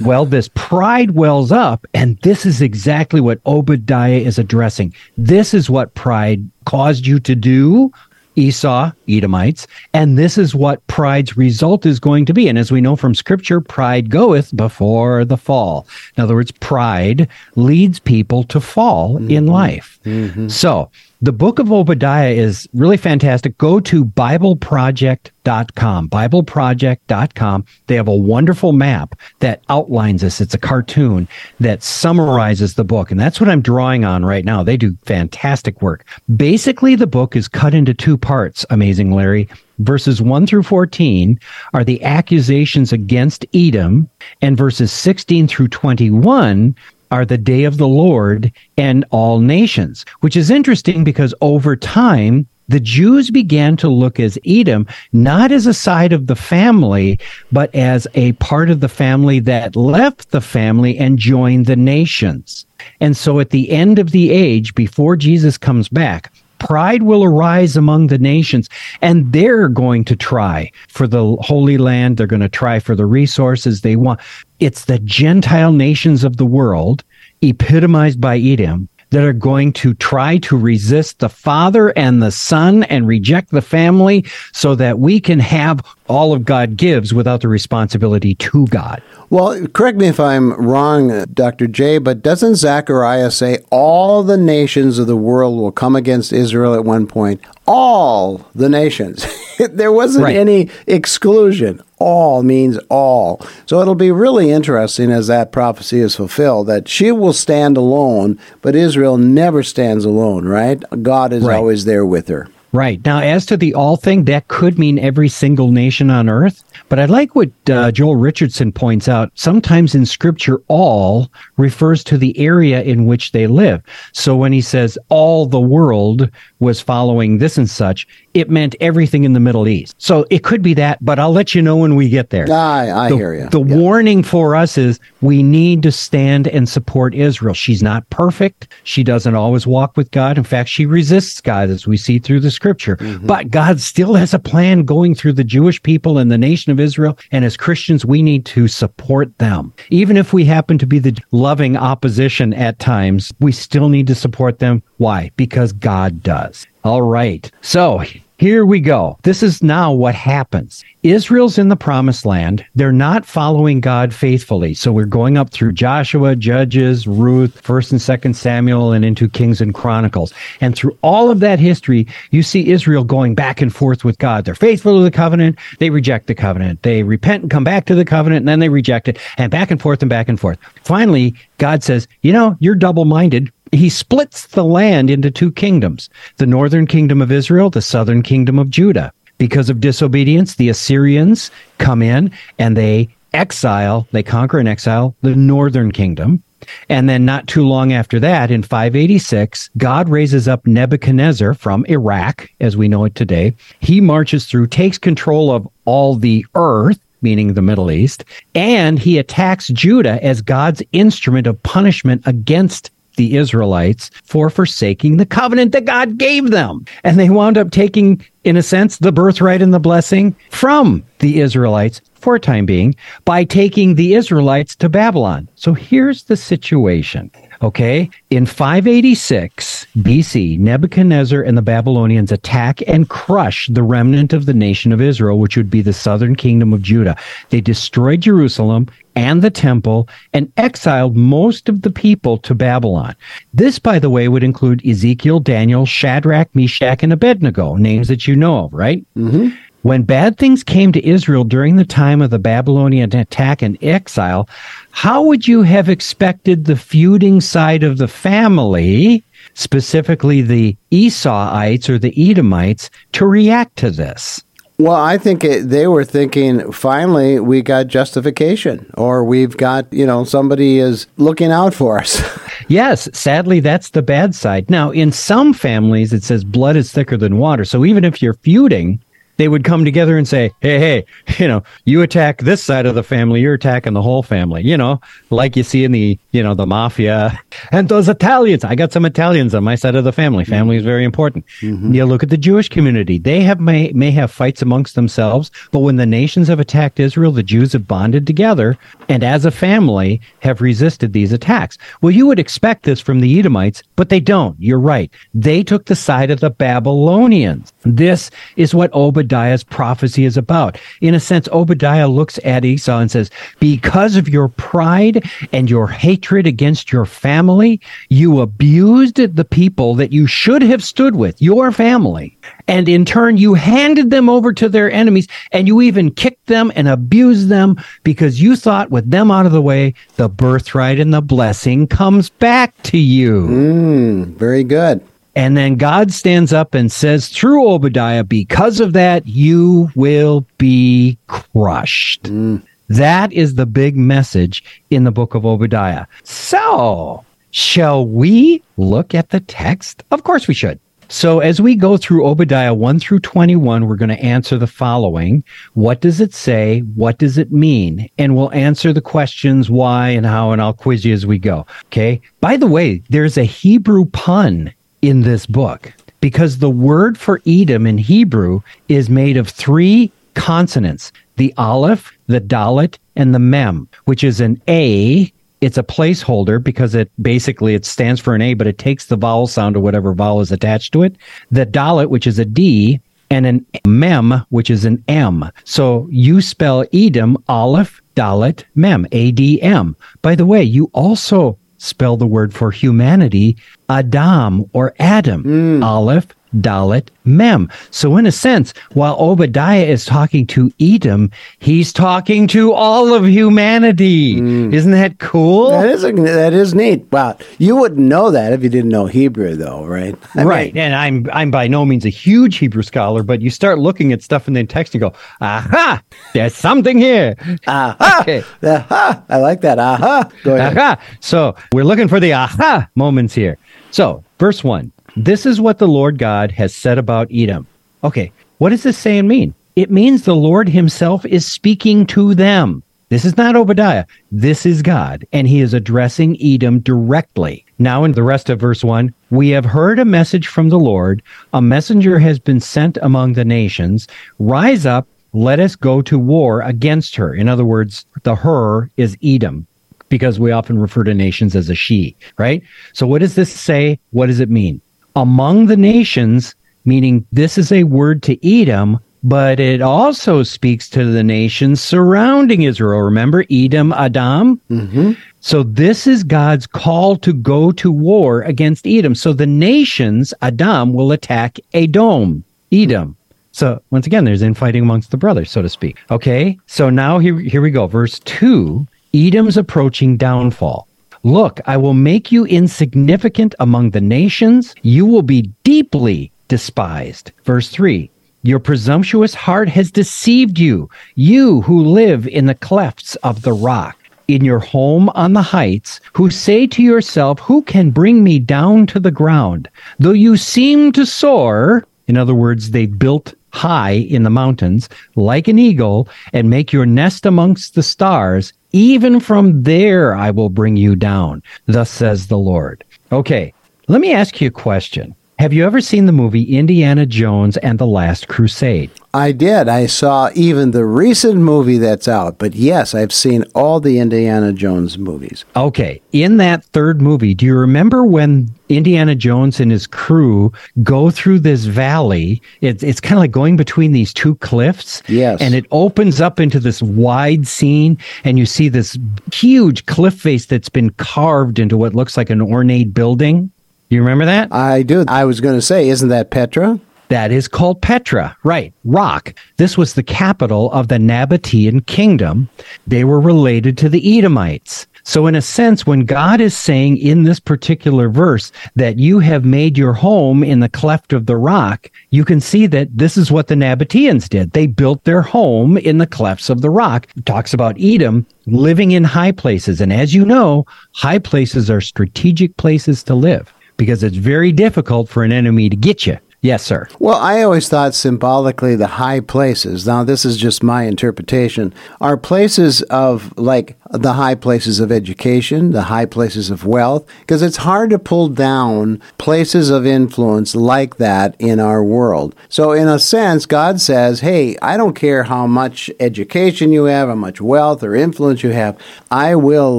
Well, 0.00 0.26
this 0.26 0.48
pride 0.54 1.12
wells 1.12 1.52
up, 1.52 1.86
and 1.94 2.18
this 2.18 2.44
is 2.44 2.60
exactly 2.60 3.20
what 3.20 3.40
Obadiah 3.46 4.18
is 4.18 4.38
addressing. 4.38 4.94
This 5.16 5.54
is 5.54 5.70
what 5.70 5.94
pride 5.94 6.48
caused 6.64 7.06
you 7.06 7.20
to 7.20 7.34
do, 7.34 7.92
Esau, 8.36 8.90
Edomites, 9.08 9.66
and 9.92 10.18
this 10.18 10.36
is 10.36 10.54
what 10.54 10.84
pride's 10.88 11.36
result 11.36 11.86
is 11.86 12.00
going 12.00 12.26
to 12.26 12.34
be. 12.34 12.48
And 12.48 12.58
as 12.58 12.72
we 12.72 12.80
know 12.80 12.96
from 12.96 13.14
scripture, 13.14 13.60
pride 13.60 14.10
goeth 14.10 14.54
before 14.56 15.24
the 15.24 15.36
fall. 15.36 15.86
In 16.16 16.24
other 16.24 16.34
words, 16.34 16.50
pride 16.50 17.28
leads 17.54 18.00
people 18.00 18.42
to 18.44 18.60
fall 18.60 19.16
in 19.18 19.28
mm-hmm. 19.28 19.46
life. 19.46 20.00
Mm-hmm. 20.04 20.48
So, 20.48 20.90
the 21.24 21.32
book 21.32 21.58
of 21.58 21.72
Obadiah 21.72 22.32
is 22.32 22.68
really 22.74 22.98
fantastic. 22.98 23.56
Go 23.56 23.80
to 23.80 24.04
BibleProject.com. 24.04 26.10
BibleProject.com. 26.10 27.64
They 27.86 27.94
have 27.94 28.08
a 28.08 28.14
wonderful 28.14 28.74
map 28.74 29.18
that 29.38 29.62
outlines 29.70 30.20
this. 30.20 30.42
It's 30.42 30.52
a 30.52 30.58
cartoon 30.58 31.26
that 31.60 31.82
summarizes 31.82 32.74
the 32.74 32.84
book. 32.84 33.10
And 33.10 33.18
that's 33.18 33.40
what 33.40 33.48
I'm 33.48 33.62
drawing 33.62 34.04
on 34.04 34.26
right 34.26 34.44
now. 34.44 34.62
They 34.62 34.76
do 34.76 34.98
fantastic 35.06 35.80
work. 35.80 36.04
Basically, 36.36 36.94
the 36.94 37.06
book 37.06 37.36
is 37.36 37.48
cut 37.48 37.74
into 37.74 37.94
two 37.94 38.18
parts, 38.18 38.66
Amazing 38.68 39.12
Larry. 39.12 39.48
Verses 39.78 40.20
1 40.20 40.46
through 40.46 40.62
14 40.62 41.40
are 41.72 41.84
the 41.84 42.04
accusations 42.04 42.92
against 42.92 43.46
Edom, 43.54 44.10
and 44.40 44.58
verses 44.58 44.92
16 44.92 45.48
through 45.48 45.68
21 45.68 46.76
are 47.10 47.24
the 47.24 47.38
day 47.38 47.64
of 47.64 47.76
the 47.76 47.88
Lord 47.88 48.52
and 48.76 49.04
all 49.10 49.40
nations, 49.40 50.04
which 50.20 50.36
is 50.36 50.50
interesting 50.50 51.04
because 51.04 51.34
over 51.40 51.76
time, 51.76 52.46
the 52.68 52.80
Jews 52.80 53.30
began 53.30 53.76
to 53.78 53.88
look 53.88 54.18
as 54.18 54.38
Edom 54.46 54.86
not 55.12 55.52
as 55.52 55.66
a 55.66 55.74
side 55.74 56.12
of 56.12 56.26
the 56.26 56.36
family, 56.36 57.18
but 57.52 57.74
as 57.74 58.06
a 58.14 58.32
part 58.32 58.70
of 58.70 58.80
the 58.80 58.88
family 58.88 59.38
that 59.40 59.76
left 59.76 60.30
the 60.30 60.40
family 60.40 60.96
and 60.96 61.18
joined 61.18 61.66
the 61.66 61.76
nations. 61.76 62.64
And 63.00 63.16
so 63.16 63.40
at 63.40 63.50
the 63.50 63.70
end 63.70 63.98
of 63.98 64.12
the 64.12 64.30
age, 64.30 64.74
before 64.74 65.16
Jesus 65.16 65.58
comes 65.58 65.88
back, 65.88 66.32
pride 66.64 67.02
will 67.02 67.22
arise 67.22 67.76
among 67.76 68.06
the 68.06 68.18
nations 68.18 68.68
and 69.02 69.32
they're 69.32 69.68
going 69.68 70.04
to 70.06 70.16
try 70.16 70.70
for 70.88 71.06
the 71.06 71.36
holy 71.36 71.76
land. 71.76 72.16
They're 72.16 72.26
going 72.26 72.40
to 72.40 72.48
try 72.48 72.78
for 72.78 72.96
the 72.96 73.06
resources 73.06 73.82
they 73.82 73.96
want. 73.96 74.20
It's 74.60 74.86
the 74.86 74.98
gentile 75.00 75.72
nations 75.72 76.24
of 76.24 76.38
the 76.38 76.46
world 76.46 77.04
epitomized 77.42 78.20
by 78.20 78.38
edom 78.38 78.88
that 79.10 79.24
are 79.24 79.32
going 79.34 79.72
to 79.74 79.94
try 79.94 80.38
to 80.38 80.56
resist 80.56 81.18
the 81.18 81.28
father 81.28 81.90
and 81.90 82.22
the 82.22 82.32
son 82.32 82.82
and 82.84 83.06
reject 83.06 83.50
the 83.50 83.62
family 83.62 84.24
so 84.52 84.74
that 84.74 84.98
we 84.98 85.20
can 85.20 85.38
have 85.38 85.84
all 86.08 86.32
of 86.32 86.44
god 86.44 86.76
gives 86.76 87.14
without 87.14 87.40
the 87.40 87.48
responsibility 87.48 88.34
to 88.36 88.66
god 88.68 89.00
Well, 89.34 89.66
correct 89.66 89.98
me 89.98 90.06
if 90.06 90.20
I'm 90.20 90.52
wrong, 90.52 91.10
uh, 91.10 91.26
Dr. 91.34 91.66
J, 91.66 91.98
but 91.98 92.22
doesn't 92.22 92.54
Zechariah 92.54 93.32
say 93.32 93.58
all 93.70 94.22
the 94.22 94.36
nations 94.36 95.00
of 95.00 95.08
the 95.08 95.16
world 95.16 95.58
will 95.58 95.72
come 95.72 95.96
against 95.96 96.32
Israel 96.32 96.72
at 96.72 96.84
one 96.84 97.08
point? 97.08 97.40
All 97.66 98.46
the 98.54 98.68
nations. 98.68 99.26
there 99.58 99.90
wasn't 99.90 100.26
Right. 100.26 100.36
any 100.36 100.70
exclusion. 100.86 101.82
All 101.98 102.44
means 102.44 102.78
all. 102.88 103.40
So 103.66 103.80
it'll 103.80 103.96
be 103.96 104.12
really 104.12 104.52
interesting 104.52 105.10
as 105.10 105.26
that 105.26 105.50
prophecy 105.50 105.98
is 105.98 106.14
fulfilled 106.14 106.68
that 106.68 106.86
she 106.86 107.10
will 107.10 107.32
stand 107.32 107.76
alone, 107.76 108.38
but 108.62 108.76
Israel 108.76 109.16
never 109.16 109.64
stands 109.64 110.04
alone, 110.04 110.46
right? 110.46 110.80
God 111.02 111.32
is 111.32 111.42
Right. 111.42 111.56
always 111.56 111.86
there 111.86 112.06
with 112.06 112.28
her. 112.28 112.46
Right. 112.74 113.00
Now, 113.04 113.20
as 113.20 113.46
to 113.46 113.56
the 113.56 113.72
all 113.72 113.96
thing, 113.96 114.24
that 114.24 114.48
could 114.48 114.80
mean 114.80 114.98
every 114.98 115.28
single 115.28 115.70
nation 115.70 116.10
on 116.10 116.28
earth. 116.28 116.64
But 116.88 116.98
I 116.98 117.04
like 117.04 117.36
what 117.36 117.50
uh, 117.70 117.92
Joel 117.92 118.16
Richardson 118.16 118.72
points 118.72 119.06
out. 119.06 119.30
Sometimes 119.36 119.94
in 119.94 120.04
scripture, 120.04 120.60
all 120.66 121.30
refers 121.56 122.02
to 122.04 122.18
the 122.18 122.36
area 122.36 122.82
in 122.82 123.06
which 123.06 123.30
they 123.30 123.46
live. 123.46 123.80
So 124.12 124.34
when 124.34 124.52
he 124.52 124.60
says 124.60 124.98
all 125.08 125.46
the 125.46 125.60
world 125.60 126.28
was 126.58 126.80
following 126.80 127.38
this 127.38 127.56
and 127.56 127.70
such, 127.70 128.08
it 128.34 128.50
meant 128.50 128.74
everything 128.80 129.22
in 129.22 129.34
the 129.34 129.40
Middle 129.40 129.68
East. 129.68 129.94
So 129.98 130.26
it 130.28 130.42
could 130.42 130.60
be 130.60 130.74
that, 130.74 131.02
but 131.04 131.20
I'll 131.20 131.32
let 131.32 131.54
you 131.54 131.62
know 131.62 131.76
when 131.76 131.94
we 131.94 132.08
get 132.08 132.30
there. 132.30 132.50
I, 132.50 132.90
I 132.90 133.08
the, 133.08 133.16
hear 133.16 133.34
you. 133.34 133.48
The 133.50 133.60
warning 133.60 134.24
for 134.24 134.56
us 134.56 134.76
is 134.76 134.98
we 135.24 135.42
need 135.42 135.82
to 135.82 135.90
stand 135.90 136.46
and 136.48 136.68
support 136.68 137.14
Israel. 137.14 137.54
She's 137.54 137.82
not 137.82 138.08
perfect. 138.10 138.68
She 138.82 139.02
doesn't 139.02 139.34
always 139.34 139.66
walk 139.66 139.96
with 139.96 140.10
God. 140.10 140.36
In 140.36 140.44
fact, 140.44 140.68
she 140.68 140.84
resists 140.84 141.40
God, 141.40 141.70
as 141.70 141.86
we 141.86 141.96
see 141.96 142.18
through 142.18 142.40
the 142.40 142.50
scripture. 142.50 142.96
Mm-hmm. 142.98 143.26
But 143.26 143.50
God 143.50 143.80
still 143.80 144.14
has 144.16 144.34
a 144.34 144.38
plan 144.38 144.84
going 144.84 145.14
through 145.14 145.32
the 145.32 145.42
Jewish 145.42 145.82
people 145.82 146.18
and 146.18 146.30
the 146.30 146.36
nation 146.36 146.72
of 146.72 146.78
Israel. 146.78 147.18
And 147.32 147.42
as 147.42 147.56
Christians, 147.56 148.04
we 148.04 148.22
need 148.22 148.44
to 148.46 148.68
support 148.68 149.36
them. 149.38 149.72
Even 149.88 150.18
if 150.18 150.34
we 150.34 150.44
happen 150.44 150.76
to 150.76 150.86
be 150.86 150.98
the 150.98 151.18
loving 151.32 151.74
opposition 151.74 152.52
at 152.52 152.78
times, 152.78 153.32
we 153.40 153.50
still 153.50 153.88
need 153.88 154.06
to 154.08 154.14
support 154.14 154.58
them. 154.58 154.82
Why? 154.98 155.30
Because 155.36 155.72
God 155.72 156.22
does. 156.22 156.66
All 156.84 157.00
right. 157.00 157.50
So 157.62 158.02
here 158.38 158.66
we 158.66 158.80
go. 158.80 159.16
This 159.22 159.44
is 159.44 159.62
now 159.62 159.92
what 159.92 160.16
happens. 160.16 160.84
Israel's 161.04 161.56
in 161.56 161.68
the 161.68 161.76
promised 161.76 162.26
land. 162.26 162.64
They're 162.74 162.90
not 162.90 163.24
following 163.24 163.80
God 163.80 164.12
faithfully. 164.12 164.74
So 164.74 164.90
we're 164.90 165.04
going 165.04 165.38
up 165.38 165.50
through 165.50 165.72
Joshua, 165.72 166.34
Judges, 166.34 167.06
Ruth, 167.06 167.62
1st 167.62 167.92
and 167.92 168.00
2nd 168.00 168.34
Samuel, 168.34 168.92
and 168.92 169.04
into 169.04 169.28
Kings 169.28 169.60
and 169.60 169.72
Chronicles. 169.72 170.34
And 170.60 170.74
through 170.74 170.98
all 171.02 171.30
of 171.30 171.38
that 171.40 171.60
history, 171.60 172.08
you 172.32 172.42
see 172.42 172.70
Israel 172.70 173.04
going 173.04 173.36
back 173.36 173.60
and 173.60 173.74
forth 173.74 174.04
with 174.04 174.18
God. 174.18 174.44
They're 174.44 174.56
faithful 174.56 174.98
to 174.98 175.04
the 175.04 175.12
covenant. 175.12 175.56
They 175.78 175.90
reject 175.90 176.26
the 176.26 176.34
covenant. 176.34 176.82
They 176.82 177.04
repent 177.04 177.42
and 177.42 177.50
come 177.50 177.64
back 177.64 177.84
to 177.86 177.94
the 177.94 178.04
covenant, 178.04 178.40
and 178.40 178.48
then 178.48 178.58
they 178.58 178.68
reject 178.68 179.06
it, 179.06 179.18
and 179.38 179.48
back 179.48 179.70
and 179.70 179.80
forth 179.80 180.02
and 180.02 180.10
back 180.10 180.28
and 180.28 180.40
forth. 180.40 180.58
Finally, 180.82 181.34
God 181.58 181.84
says, 181.84 182.08
You 182.22 182.32
know, 182.32 182.56
you're 182.58 182.74
double 182.74 183.04
minded 183.04 183.52
he 183.74 183.88
splits 183.88 184.46
the 184.48 184.64
land 184.64 185.10
into 185.10 185.30
two 185.30 185.52
kingdoms 185.52 186.08
the 186.36 186.46
northern 186.46 186.86
kingdom 186.86 187.22
of 187.22 187.32
Israel, 187.32 187.70
the 187.70 187.82
southern 187.82 188.22
kingdom 188.22 188.58
of 188.58 188.70
Judah. 188.70 189.12
Because 189.38 189.68
of 189.68 189.80
disobedience, 189.80 190.54
the 190.54 190.68
Assyrians 190.68 191.50
come 191.78 192.02
in 192.02 192.30
and 192.58 192.76
they 192.76 193.08
exile, 193.32 194.06
they 194.12 194.22
conquer 194.22 194.58
and 194.58 194.68
exile 194.68 195.14
the 195.22 195.34
northern 195.34 195.90
kingdom. 195.90 196.42
And 196.88 197.08
then, 197.08 197.26
not 197.26 197.46
too 197.46 197.66
long 197.66 197.92
after 197.92 198.18
that, 198.20 198.50
in 198.50 198.62
586, 198.62 199.70
God 199.76 200.08
raises 200.08 200.48
up 200.48 200.66
Nebuchadnezzar 200.66 201.52
from 201.52 201.84
Iraq, 201.86 202.48
as 202.60 202.74
we 202.74 202.88
know 202.88 203.04
it 203.04 203.14
today. 203.14 203.54
He 203.80 204.00
marches 204.00 204.46
through, 204.46 204.68
takes 204.68 204.96
control 204.96 205.50
of 205.50 205.68
all 205.84 206.16
the 206.16 206.46
earth, 206.54 206.98
meaning 207.20 207.52
the 207.52 207.62
Middle 207.62 207.90
East, 207.90 208.24
and 208.54 208.98
he 208.98 209.18
attacks 209.18 209.68
Judah 209.68 210.22
as 210.24 210.40
God's 210.40 210.82
instrument 210.92 211.46
of 211.46 211.62
punishment 211.62 212.22
against 212.24 212.90
the 213.16 213.36
Israelites 213.36 214.10
for 214.24 214.50
forsaking 214.50 215.16
the 215.16 215.26
covenant 215.26 215.72
that 215.72 215.84
God 215.84 216.18
gave 216.18 216.50
them. 216.50 216.84
And 217.02 217.18
they 217.18 217.30
wound 217.30 217.58
up 217.58 217.70
taking, 217.70 218.24
in 218.44 218.56
a 218.56 218.62
sense, 218.62 218.98
the 218.98 219.12
birthright 219.12 219.62
and 219.62 219.72
the 219.72 219.80
blessing 219.80 220.34
from 220.50 221.04
the 221.18 221.40
Israelites 221.40 222.00
for 222.14 222.36
a 222.36 222.40
time 222.40 222.64
being 222.66 222.94
by 223.24 223.44
taking 223.44 223.94
the 223.94 224.14
Israelites 224.14 224.74
to 224.76 224.88
Babylon. 224.88 225.48
So 225.56 225.74
here's 225.74 226.24
the 226.24 226.36
situation. 226.36 227.30
Okay. 227.62 228.10
In 228.30 228.46
586 228.46 229.86
BC, 229.96 230.58
Nebuchadnezzar 230.58 231.40
and 231.40 231.56
the 231.56 231.62
Babylonians 231.62 232.32
attack 232.32 232.82
and 232.86 233.08
crush 233.08 233.68
the 233.68 233.82
remnant 233.82 234.32
of 234.32 234.46
the 234.46 234.52
nation 234.52 234.92
of 234.92 235.00
Israel, 235.00 235.38
which 235.38 235.56
would 235.56 235.70
be 235.70 235.80
the 235.80 235.92
southern 235.92 236.34
kingdom 236.34 236.72
of 236.72 236.82
Judah. 236.82 237.16
They 237.50 237.60
destroyed 237.60 238.22
Jerusalem 238.22 238.88
and 239.16 239.42
the 239.42 239.50
temple 239.50 240.08
and 240.32 240.52
exiled 240.56 241.16
most 241.16 241.68
of 241.68 241.82
the 241.82 241.90
people 241.90 242.38
to 242.38 242.54
Babylon. 242.54 243.14
This, 243.52 243.78
by 243.78 243.98
the 243.98 244.10
way, 244.10 244.28
would 244.28 244.44
include 244.44 244.86
Ezekiel, 244.86 245.40
Daniel, 245.40 245.86
Shadrach, 245.86 246.54
Meshach, 246.54 247.02
and 247.02 247.12
Abednego, 247.12 247.76
names 247.76 248.08
that 248.08 248.26
you 248.26 248.36
know 248.36 248.64
of, 248.64 248.72
right? 248.72 249.04
Mm-hmm. 249.16 249.48
When 249.82 250.02
bad 250.02 250.38
things 250.38 250.64
came 250.64 250.92
to 250.92 251.06
Israel 251.06 251.44
during 251.44 251.76
the 251.76 251.84
time 251.84 252.22
of 252.22 252.30
the 252.30 252.38
Babylonian 252.38 253.14
attack 253.14 253.60
and 253.60 253.76
exile, 253.82 254.48
how 254.92 255.22
would 255.22 255.46
you 255.46 255.60
have 255.60 255.90
expected 255.90 256.64
the 256.64 256.76
feuding 256.76 257.42
side 257.42 257.82
of 257.82 257.98
the 257.98 258.08
family, 258.08 259.22
specifically 259.52 260.40
the 260.40 260.74
Esauites 260.90 261.90
or 261.90 261.98
the 261.98 262.14
Edomites, 262.16 262.88
to 263.12 263.26
react 263.26 263.76
to 263.76 263.90
this? 263.90 264.42
Well, 264.76 264.96
I 264.96 265.18
think 265.18 265.44
it, 265.44 265.68
they 265.68 265.86
were 265.86 266.04
thinking, 266.04 266.72
finally, 266.72 267.38
we 267.38 267.62
got 267.62 267.86
justification, 267.86 268.90
or 268.96 269.24
we've 269.24 269.56
got, 269.56 269.92
you 269.92 270.04
know, 270.04 270.24
somebody 270.24 270.78
is 270.78 271.06
looking 271.16 271.52
out 271.52 271.74
for 271.74 271.98
us. 271.98 272.22
Yes, 272.68 273.10
sadly, 273.12 273.60
that's 273.60 273.90
the 273.90 274.00
bad 274.00 274.34
side. 274.34 274.70
Now, 274.70 274.90
in 274.90 275.12
some 275.12 275.52
families, 275.52 276.14
it 276.14 276.22
says 276.22 276.44
blood 276.44 276.76
is 276.76 276.92
thicker 276.92 277.16
than 277.16 277.36
water. 277.36 277.64
So 277.64 277.84
even 277.84 278.04
if 278.04 278.22
you're 278.22 278.34
feuding, 278.34 279.00
they 279.36 279.48
would 279.48 279.64
come 279.64 279.84
together 279.84 280.16
and 280.16 280.26
say, 280.26 280.52
hey, 280.60 280.78
hey, 280.78 281.04
you 281.38 281.48
know, 281.48 281.62
you 281.84 282.02
attack 282.02 282.42
this 282.42 282.62
side 282.62 282.86
of 282.86 282.94
the 282.94 283.02
family, 283.02 283.40
you're 283.40 283.54
attacking 283.54 283.94
the 283.94 284.02
whole 284.02 284.22
family, 284.22 284.62
you 284.62 284.76
know, 284.76 285.00
like 285.30 285.56
you 285.56 285.62
see 285.62 285.84
in 285.84 285.92
the, 285.92 286.18
you 286.32 286.42
know, 286.42 286.54
the 286.54 286.66
mafia 286.66 287.38
and 287.72 287.88
those 287.88 288.08
Italians. 288.08 288.64
I 288.64 288.74
got 288.74 288.92
some 288.92 289.04
Italians 289.04 289.54
on 289.54 289.64
my 289.64 289.74
side 289.74 289.94
of 289.94 290.04
the 290.04 290.12
family. 290.12 290.44
Mm-hmm. 290.44 290.52
Family 290.52 290.76
is 290.76 290.84
very 290.84 291.04
important. 291.04 291.44
Mm-hmm. 291.60 291.94
You 291.94 292.04
look 292.04 292.22
at 292.22 292.30
the 292.30 292.36
Jewish 292.36 292.68
community. 292.68 293.18
They 293.18 293.40
have 293.42 293.60
may, 293.60 293.90
may 293.92 294.10
have 294.12 294.30
fights 294.30 294.62
amongst 294.62 294.94
themselves, 294.94 295.50
but 295.70 295.80
when 295.80 295.96
the 295.96 296.06
nations 296.06 296.48
have 296.48 296.60
attacked 296.60 297.00
Israel, 297.00 297.32
the 297.32 297.42
Jews 297.42 297.72
have 297.72 297.88
bonded 297.88 298.26
together 298.26 298.78
and 299.08 299.22
as 299.22 299.44
a 299.44 299.50
family 299.50 300.20
have 300.40 300.60
resisted 300.60 301.12
these 301.12 301.32
attacks. 301.32 301.78
Well, 302.00 302.10
you 302.10 302.26
would 302.26 302.38
expect 302.38 302.84
this 302.84 303.00
from 303.00 303.20
the 303.20 303.38
Edomites, 303.38 303.82
but 303.96 304.08
they 304.08 304.20
don't. 304.20 304.56
You're 304.60 304.78
right. 304.78 305.10
They 305.34 305.62
took 305.62 305.86
the 305.86 305.96
side 305.96 306.30
of 306.30 306.40
the 306.40 306.50
Babylonians. 306.50 307.72
This 307.82 308.30
is 308.56 308.74
what 308.74 308.90
Obadiah's 309.24 309.64
prophecy 309.64 310.26
is 310.26 310.36
about. 310.36 310.78
In 311.00 311.14
a 311.14 311.20
sense, 311.20 311.48
Obadiah 311.48 312.08
looks 312.08 312.38
at 312.44 312.64
Esau 312.64 312.98
and 312.98 313.10
says, 313.10 313.30
Because 313.58 314.16
of 314.16 314.28
your 314.28 314.48
pride 314.48 315.24
and 315.50 315.70
your 315.70 315.86
hatred 315.86 316.46
against 316.46 316.92
your 316.92 317.06
family, 317.06 317.80
you 318.10 318.40
abused 318.40 319.16
the 319.16 319.44
people 319.44 319.94
that 319.94 320.12
you 320.12 320.26
should 320.26 320.60
have 320.60 320.84
stood 320.84 321.16
with, 321.16 321.40
your 321.40 321.72
family. 321.72 322.36
And 322.68 322.86
in 322.86 323.06
turn, 323.06 323.38
you 323.38 323.54
handed 323.54 324.10
them 324.10 324.28
over 324.28 324.52
to 324.52 324.68
their 324.68 324.92
enemies 324.92 325.26
and 325.52 325.66
you 325.66 325.80
even 325.80 326.10
kicked 326.10 326.46
them 326.46 326.70
and 326.74 326.86
abused 326.86 327.48
them 327.48 327.82
because 328.02 328.42
you 328.42 328.56
thought 328.56 328.90
with 328.90 329.10
them 329.10 329.30
out 329.30 329.46
of 329.46 329.52
the 329.52 329.62
way, 329.62 329.94
the 330.16 330.28
birthright 330.28 331.00
and 331.00 331.14
the 331.14 331.22
blessing 331.22 331.86
comes 331.86 332.28
back 332.28 332.74
to 332.82 332.98
you. 332.98 333.46
mm, 333.46 334.26
very 334.36 334.64
good. 334.64 335.02
And 335.36 335.56
then 335.56 335.76
God 335.76 336.12
stands 336.12 336.52
up 336.52 336.74
and 336.74 336.90
says 336.90 337.28
through 337.28 337.68
Obadiah, 337.68 338.24
because 338.24 338.80
of 338.80 338.92
that, 338.92 339.26
you 339.26 339.90
will 339.94 340.46
be 340.58 341.18
crushed. 341.26 342.24
Mm. 342.24 342.62
That 342.88 343.32
is 343.32 343.54
the 343.54 343.66
big 343.66 343.96
message 343.96 344.62
in 344.90 345.04
the 345.04 345.10
book 345.10 345.34
of 345.34 345.44
Obadiah. 345.44 346.06
So, 346.22 347.24
shall 347.50 348.06
we 348.06 348.62
look 348.76 349.14
at 349.14 349.30
the 349.30 349.40
text? 349.40 350.04
Of 350.10 350.22
course 350.22 350.46
we 350.46 350.54
should. 350.54 350.78
So, 351.08 351.40
as 351.40 351.60
we 351.60 351.76
go 351.76 351.96
through 351.96 352.26
Obadiah 352.26 352.74
1 352.74 352.98
through 352.98 353.20
21, 353.20 353.86
we're 353.86 353.96
going 353.96 354.08
to 354.08 354.24
answer 354.24 354.56
the 354.56 354.66
following 354.66 355.44
What 355.74 356.00
does 356.00 356.20
it 356.20 356.34
say? 356.34 356.80
What 356.80 357.18
does 357.18 357.38
it 357.38 357.52
mean? 357.52 358.08
And 358.18 358.36
we'll 358.36 358.52
answer 358.52 358.92
the 358.92 359.00
questions 359.00 359.70
why 359.70 360.10
and 360.10 360.26
how, 360.26 360.52
and 360.52 360.62
I'll 360.62 360.72
quiz 360.72 361.04
you 361.04 361.12
as 361.12 361.26
we 361.26 361.38
go. 361.38 361.66
Okay. 361.86 362.20
By 362.40 362.56
the 362.56 362.66
way, 362.66 363.02
there's 363.10 363.36
a 363.36 363.44
Hebrew 363.44 364.06
pun 364.06 364.72
in 365.04 365.20
this 365.20 365.44
book 365.44 365.92
because 366.20 366.58
the 366.58 366.70
word 366.70 367.18
for 367.18 367.42
Edom 367.46 367.86
in 367.86 367.98
Hebrew 367.98 368.62
is 368.88 369.10
made 369.10 369.36
of 369.36 369.48
three 369.48 370.10
consonants 370.32 371.12
the 371.36 371.52
aleph, 371.58 372.10
the 372.28 372.40
dalet, 372.40 372.96
and 373.16 373.34
the 373.34 373.38
mem, 373.38 373.88
which 374.04 374.24
is 374.24 374.40
an 374.40 374.60
A. 374.68 375.30
It's 375.60 375.76
a 375.76 375.82
placeholder 375.82 376.62
because 376.62 376.94
it 376.94 377.10
basically 377.20 377.74
it 377.74 377.84
stands 377.84 378.20
for 378.20 378.34
an 378.34 378.40
A, 378.40 378.54
but 378.54 378.66
it 378.66 378.78
takes 378.78 379.06
the 379.06 379.16
vowel 379.16 379.46
sound 379.46 379.76
or 379.76 379.80
whatever 379.80 380.14
vowel 380.14 380.40
is 380.40 380.52
attached 380.52 380.92
to 380.92 381.02
it. 381.02 381.16
The 381.50 381.66
dalet, 381.66 382.08
which 382.08 382.26
is 382.26 382.38
a 382.38 382.44
D, 382.44 383.00
and 383.30 383.46
an 383.46 383.66
mem, 383.86 384.44
which 384.50 384.70
is 384.70 384.84
an 384.84 385.02
M. 385.08 385.50
So 385.64 386.08
you 386.10 386.40
spell 386.40 386.84
Edom, 386.92 387.36
Aleph, 387.48 388.00
Dalet, 388.14 388.64
Mem, 388.74 389.06
A 389.12 389.32
D 389.32 389.60
M. 389.60 389.96
By 390.22 390.34
the 390.34 390.46
way, 390.46 390.62
you 390.62 390.90
also 390.94 391.58
spell 391.84 392.16
the 392.16 392.26
word 392.26 392.54
for 392.54 392.70
humanity, 392.70 393.56
Adam 393.88 394.64
or 394.72 394.94
Adam, 394.98 395.42
hmm. 395.42 395.82
Aleph, 395.82 396.28
Dalet, 396.60 397.08
Mem. 397.24 397.70
So, 397.90 398.16
in 398.16 398.26
a 398.26 398.32
sense, 398.32 398.72
while 398.92 399.16
Obadiah 399.18 399.84
is 399.84 400.04
talking 400.04 400.46
to 400.48 400.70
Edom, 400.80 401.30
he's 401.58 401.92
talking 401.92 402.46
to 402.48 402.72
all 402.72 403.12
of 403.12 403.26
humanity. 403.26 404.38
Hmm. 404.38 404.72
Isn't 404.72 404.92
that 404.92 405.18
cool? 405.18 405.70
That 405.70 405.88
is 405.88 406.04
a, 406.04 406.12
that 406.12 406.52
is 406.52 406.74
neat. 406.74 407.04
Wow, 407.10 407.36
you 407.58 407.76
wouldn't 407.76 408.00
know 408.00 408.30
that 408.30 408.52
if 408.52 408.62
you 408.62 408.68
didn't 408.68 408.90
know 408.90 409.06
Hebrew, 409.06 409.54
though, 409.56 409.84
right? 409.84 410.14
I 410.34 410.38
mean, 410.38 410.46
right. 410.46 410.76
and 410.76 410.94
I'm 410.94 411.28
I'm 411.32 411.50
by 411.50 411.66
no 411.68 411.84
means 411.84 412.04
a 412.04 412.10
huge 412.10 412.56
Hebrew 412.58 412.82
scholar, 412.82 413.22
but 413.22 413.40
you 413.40 413.50
start 413.50 413.78
looking 413.78 414.12
at 414.12 414.22
stuff 414.22 414.46
in 414.48 414.54
the 414.54 414.64
text 414.64 414.94
and 414.94 415.00
go, 415.00 415.12
aha, 415.40 416.02
there's 416.32 416.54
something 416.54 416.98
here. 416.98 417.34
aha, 417.66 418.18
Okay. 418.22 418.42
aha, 418.62 419.22
I 419.28 419.36
like 419.38 419.60
that. 419.62 419.78
Aha. 419.78 420.30
Go 420.44 420.54
ahead. 420.54 420.76
Aha. 420.76 421.00
So 421.20 421.56
we're 421.72 421.84
looking 421.84 422.08
for 422.08 422.20
the 422.20 422.32
aha 422.32 422.88
moments 422.94 423.34
here. 423.34 423.58
So, 423.90 424.24
verse 424.38 424.62
one. 424.64 424.92
This 425.16 425.46
is 425.46 425.60
what 425.60 425.78
the 425.78 425.86
Lord 425.86 426.18
God 426.18 426.50
has 426.50 426.74
said 426.74 426.98
about 426.98 427.28
Edom. 427.32 427.68
Okay, 428.02 428.32
what 428.58 428.70
does 428.70 428.82
this 428.82 428.98
saying 428.98 429.28
mean? 429.28 429.54
It 429.76 429.90
means 429.90 430.22
the 430.22 430.34
Lord 430.34 430.68
Himself 430.68 431.24
is 431.24 431.46
speaking 431.46 432.04
to 432.06 432.34
them. 432.34 432.82
This 433.10 433.24
is 433.24 433.36
not 433.36 433.54
Obadiah. 433.54 434.06
This 434.32 434.66
is 434.66 434.82
God, 434.82 435.24
and 435.32 435.46
He 435.46 435.60
is 435.60 435.72
addressing 435.72 436.36
Edom 436.42 436.80
directly. 436.80 437.64
Now, 437.78 438.02
in 438.02 438.12
the 438.12 438.24
rest 438.24 438.50
of 438.50 438.58
verse 438.58 438.82
1, 438.82 439.14
we 439.30 439.50
have 439.50 439.64
heard 439.64 440.00
a 440.00 440.04
message 440.04 440.48
from 440.48 440.68
the 440.68 440.80
Lord. 440.80 441.22
A 441.52 441.62
messenger 441.62 442.18
has 442.18 442.40
been 442.40 442.58
sent 442.58 442.98
among 443.00 443.34
the 443.34 443.44
nations. 443.44 444.08
Rise 444.40 444.84
up, 444.84 445.06
let 445.32 445.60
us 445.60 445.76
go 445.76 446.02
to 446.02 446.18
war 446.18 446.60
against 446.62 447.14
her. 447.14 447.32
In 447.32 447.48
other 447.48 447.64
words, 447.64 448.04
the 448.24 448.34
her 448.34 448.90
is 448.96 449.16
Edom 449.22 449.68
because 450.08 450.40
we 450.40 450.50
often 450.50 450.78
refer 450.78 451.04
to 451.04 451.14
nations 451.14 451.54
as 451.54 451.70
a 451.70 451.74
she, 451.76 452.16
right? 452.36 452.64
So 452.94 453.06
what 453.06 453.20
does 453.20 453.36
this 453.36 453.52
say? 453.52 454.00
What 454.10 454.26
does 454.26 454.40
it 454.40 454.50
mean? 454.50 454.80
Among 455.16 455.66
the 455.66 455.76
nations, 455.76 456.54
meaning 456.84 457.26
this 457.32 457.56
is 457.56 457.70
a 457.70 457.84
word 457.84 458.22
to 458.24 458.36
Edom, 458.46 458.98
but 459.22 459.58
it 459.58 459.80
also 459.80 460.42
speaks 460.42 460.90
to 460.90 461.04
the 461.04 461.22
nations 461.22 461.80
surrounding 461.80 462.62
Israel. 462.62 463.00
Remember 463.00 463.44
Edom, 463.50 463.92
Adam? 463.92 464.60
Mm-hmm. 464.70 465.12
So 465.40 465.62
this 465.62 466.06
is 466.06 466.24
God's 466.24 466.66
call 466.66 467.16
to 467.16 467.32
go 467.32 467.72
to 467.72 467.90
war 467.90 468.42
against 468.42 468.86
Edom. 468.86 469.14
So 469.14 469.32
the 469.32 469.46
nations, 469.46 470.34
Adam, 470.42 470.92
will 470.92 471.12
attack 471.12 471.58
Edom, 471.72 472.44
Edom. 472.72 473.16
So 473.52 473.80
once 473.90 474.06
again, 474.06 474.24
there's 474.24 474.42
infighting 474.42 474.82
amongst 474.82 475.10
the 475.10 475.16
brothers, 475.16 475.50
so 475.50 475.62
to 475.62 475.68
speak. 475.68 476.00
Okay. 476.10 476.58
So 476.66 476.90
now 476.90 477.18
here, 477.18 477.38
here 477.38 477.62
we 477.62 477.70
go. 477.70 477.86
Verse 477.86 478.18
two, 478.20 478.86
Edom's 479.14 479.56
approaching 479.56 480.16
downfall. 480.16 480.88
Look, 481.24 481.58
I 481.64 481.78
will 481.78 481.94
make 481.94 482.30
you 482.30 482.44
insignificant 482.44 483.54
among 483.58 483.90
the 483.90 484.00
nations. 484.02 484.74
You 484.82 485.06
will 485.06 485.22
be 485.22 485.50
deeply 485.64 486.30
despised. 486.48 487.32
Verse 487.44 487.70
three, 487.70 488.10
your 488.42 488.58
presumptuous 488.58 489.32
heart 489.32 489.70
has 489.70 489.90
deceived 489.90 490.58
you, 490.58 490.90
you 491.14 491.62
who 491.62 491.82
live 491.82 492.28
in 492.28 492.44
the 492.44 492.54
clefts 492.54 493.16
of 493.16 493.40
the 493.40 493.54
rock. 493.54 493.96
In 494.28 494.44
your 494.44 494.58
home 494.58 495.08
on 495.14 495.32
the 495.32 495.40
heights, 495.40 495.98
who 496.12 496.28
say 496.28 496.66
to 496.66 496.82
yourself, 496.82 497.40
Who 497.40 497.62
can 497.62 497.90
bring 497.90 498.22
me 498.22 498.38
down 498.38 498.86
to 498.88 499.00
the 499.00 499.10
ground? 499.10 499.70
Though 499.98 500.12
you 500.12 500.36
seem 500.36 500.92
to 500.92 501.06
soar, 501.06 501.86
in 502.06 502.18
other 502.18 502.34
words, 502.34 502.70
they 502.70 502.84
built 502.84 503.32
high 503.54 503.92
in 503.92 504.24
the 504.24 504.30
mountains 504.30 504.88
like 505.14 505.48
an 505.48 505.58
eagle 505.58 506.08
and 506.34 506.50
make 506.50 506.72
your 506.72 506.84
nest 506.84 507.24
amongst 507.24 507.74
the 507.74 507.82
stars. 507.82 508.52
Even 508.74 509.20
from 509.20 509.62
there 509.62 510.16
I 510.16 510.32
will 510.32 510.48
bring 510.48 510.76
you 510.76 510.96
down. 510.96 511.44
Thus 511.66 511.88
says 511.88 512.26
the 512.26 512.38
Lord. 512.38 512.82
Okay, 513.12 513.54
let 513.86 514.00
me 514.00 514.12
ask 514.12 514.40
you 514.40 514.48
a 514.48 514.50
question. 514.50 515.14
Have 515.38 515.52
you 515.52 515.64
ever 515.64 515.80
seen 515.80 516.06
the 516.06 516.12
movie 516.12 516.56
Indiana 516.56 517.06
Jones 517.06 517.56
and 517.56 517.78
the 517.78 517.86
Last 517.86 518.28
Crusade? 518.28 518.90
I 519.12 519.32
did. 519.32 519.68
I 519.68 519.86
saw 519.86 520.30
even 520.34 520.70
the 520.70 520.84
recent 520.84 521.36
movie 521.36 521.78
that's 521.78 522.06
out. 522.06 522.38
But 522.38 522.54
yes, 522.54 522.94
I've 522.94 523.12
seen 523.12 523.44
all 523.54 523.80
the 523.80 523.98
Indiana 523.98 524.52
Jones 524.52 524.96
movies. 524.96 525.44
Okay, 525.56 526.00
in 526.12 526.36
that 526.36 526.64
third 526.66 527.02
movie, 527.02 527.34
do 527.34 527.46
you 527.46 527.56
remember 527.56 528.04
when 528.04 528.48
Indiana 528.68 529.14
Jones 529.14 529.58
and 529.58 529.70
his 529.70 529.86
crew 529.88 530.52
go 530.82 531.10
through 531.10 531.40
this 531.40 531.64
valley? 531.64 532.40
It's 532.60 532.82
it's 532.82 533.00
kind 533.00 533.14
of 533.14 533.20
like 533.20 533.30
going 533.32 533.56
between 533.56 533.90
these 533.92 534.14
two 534.14 534.36
cliffs. 534.36 535.02
Yes. 535.08 535.40
And 535.40 535.54
it 535.54 535.66
opens 535.72 536.20
up 536.20 536.38
into 536.38 536.60
this 536.60 536.80
wide 536.80 537.46
scene, 537.46 537.98
and 538.22 538.38
you 538.38 538.46
see 538.46 538.68
this 538.68 538.96
huge 539.32 539.84
cliff 539.86 540.14
face 540.14 540.46
that's 540.46 540.68
been 540.68 540.90
carved 540.90 541.58
into 541.58 541.76
what 541.76 541.94
looks 541.94 542.16
like 542.16 542.30
an 542.30 542.40
ornate 542.40 542.94
building. 542.94 543.50
You 543.88 544.00
remember 544.00 544.24
that? 544.24 544.52
I 544.52 544.82
do. 544.82 545.04
I 545.08 545.24
was 545.24 545.40
going 545.40 545.56
to 545.56 545.62
say, 545.62 545.88
isn't 545.88 546.08
that 546.08 546.30
Petra? 546.30 546.80
That 547.08 547.30
is 547.30 547.48
called 547.48 547.82
Petra, 547.82 548.36
right? 548.44 548.72
Rock. 548.84 549.34
This 549.56 549.76
was 549.76 549.94
the 549.94 550.02
capital 550.02 550.72
of 550.72 550.88
the 550.88 550.96
Nabatean 550.96 551.86
kingdom. 551.86 552.48
They 552.86 553.04
were 553.04 553.20
related 553.20 553.76
to 553.78 553.88
the 553.88 554.18
Edomites. 554.18 554.86
So, 555.06 555.26
in 555.26 555.34
a 555.34 555.42
sense, 555.42 555.86
when 555.86 556.06
God 556.06 556.40
is 556.40 556.56
saying 556.56 556.96
in 556.96 557.24
this 557.24 557.38
particular 557.38 558.08
verse 558.08 558.50
that 558.74 558.98
you 558.98 559.18
have 559.18 559.44
made 559.44 559.76
your 559.76 559.92
home 559.92 560.42
in 560.42 560.60
the 560.60 560.68
cleft 560.68 561.12
of 561.12 561.26
the 561.26 561.36
rock, 561.36 561.90
you 562.08 562.24
can 562.24 562.40
see 562.40 562.66
that 562.68 562.88
this 562.96 563.18
is 563.18 563.30
what 563.30 563.48
the 563.48 563.54
Nabateans 563.54 564.30
did. 564.30 564.52
They 564.52 564.66
built 564.66 565.04
their 565.04 565.20
home 565.20 565.76
in 565.76 565.98
the 565.98 566.06
clefts 566.06 566.48
of 566.48 566.62
the 566.62 566.70
rock. 566.70 567.06
It 567.16 567.26
talks 567.26 567.52
about 567.52 567.76
Edom 567.78 568.24
living 568.46 568.92
in 568.92 569.04
high 569.04 569.32
places. 569.32 569.82
And 569.82 569.92
as 569.92 570.14
you 570.14 570.24
know, 570.24 570.64
high 570.94 571.18
places 571.18 571.70
are 571.70 571.82
strategic 571.82 572.56
places 572.56 573.02
to 573.04 573.14
live 573.14 573.52
because 573.76 574.02
it's 574.02 574.16
very 574.16 574.52
difficult 574.52 575.08
for 575.08 575.24
an 575.24 575.32
enemy 575.32 575.68
to 575.68 575.76
get 575.76 576.06
you. 576.06 576.18
Yes, 576.44 576.62
sir. 576.62 576.86
Well, 576.98 577.16
I 577.16 577.42
always 577.42 577.70
thought 577.70 577.94
symbolically 577.94 578.76
the 578.76 578.86
high 578.86 579.20
places, 579.20 579.86
now 579.86 580.04
this 580.04 580.26
is 580.26 580.36
just 580.36 580.62
my 580.62 580.82
interpretation, 580.82 581.72
are 582.02 582.18
places 582.18 582.82
of 582.82 583.32
like 583.38 583.78
the 583.90 584.14
high 584.14 584.34
places 584.34 584.80
of 584.80 584.90
education, 584.90 585.70
the 585.72 585.82
high 585.84 586.06
places 586.06 586.50
of 586.50 586.64
wealth, 586.64 587.06
because 587.20 587.42
it's 587.42 587.58
hard 587.58 587.90
to 587.90 587.98
pull 587.98 588.28
down 588.28 589.00
places 589.18 589.70
of 589.70 589.86
influence 589.86 590.56
like 590.56 590.96
that 590.96 591.36
in 591.38 591.60
our 591.60 591.84
world. 591.84 592.34
So, 592.48 592.72
in 592.72 592.88
a 592.88 592.98
sense, 592.98 593.46
God 593.46 593.80
says, 593.80 594.20
hey, 594.20 594.56
I 594.62 594.76
don't 594.76 594.94
care 594.94 595.24
how 595.24 595.46
much 595.46 595.90
education 596.00 596.72
you 596.72 596.84
have, 596.84 597.08
how 597.08 597.14
much 597.14 597.40
wealth 597.40 597.82
or 597.82 597.94
influence 597.94 598.42
you 598.42 598.50
have, 598.50 598.78
I 599.10 599.34
will 599.34 599.78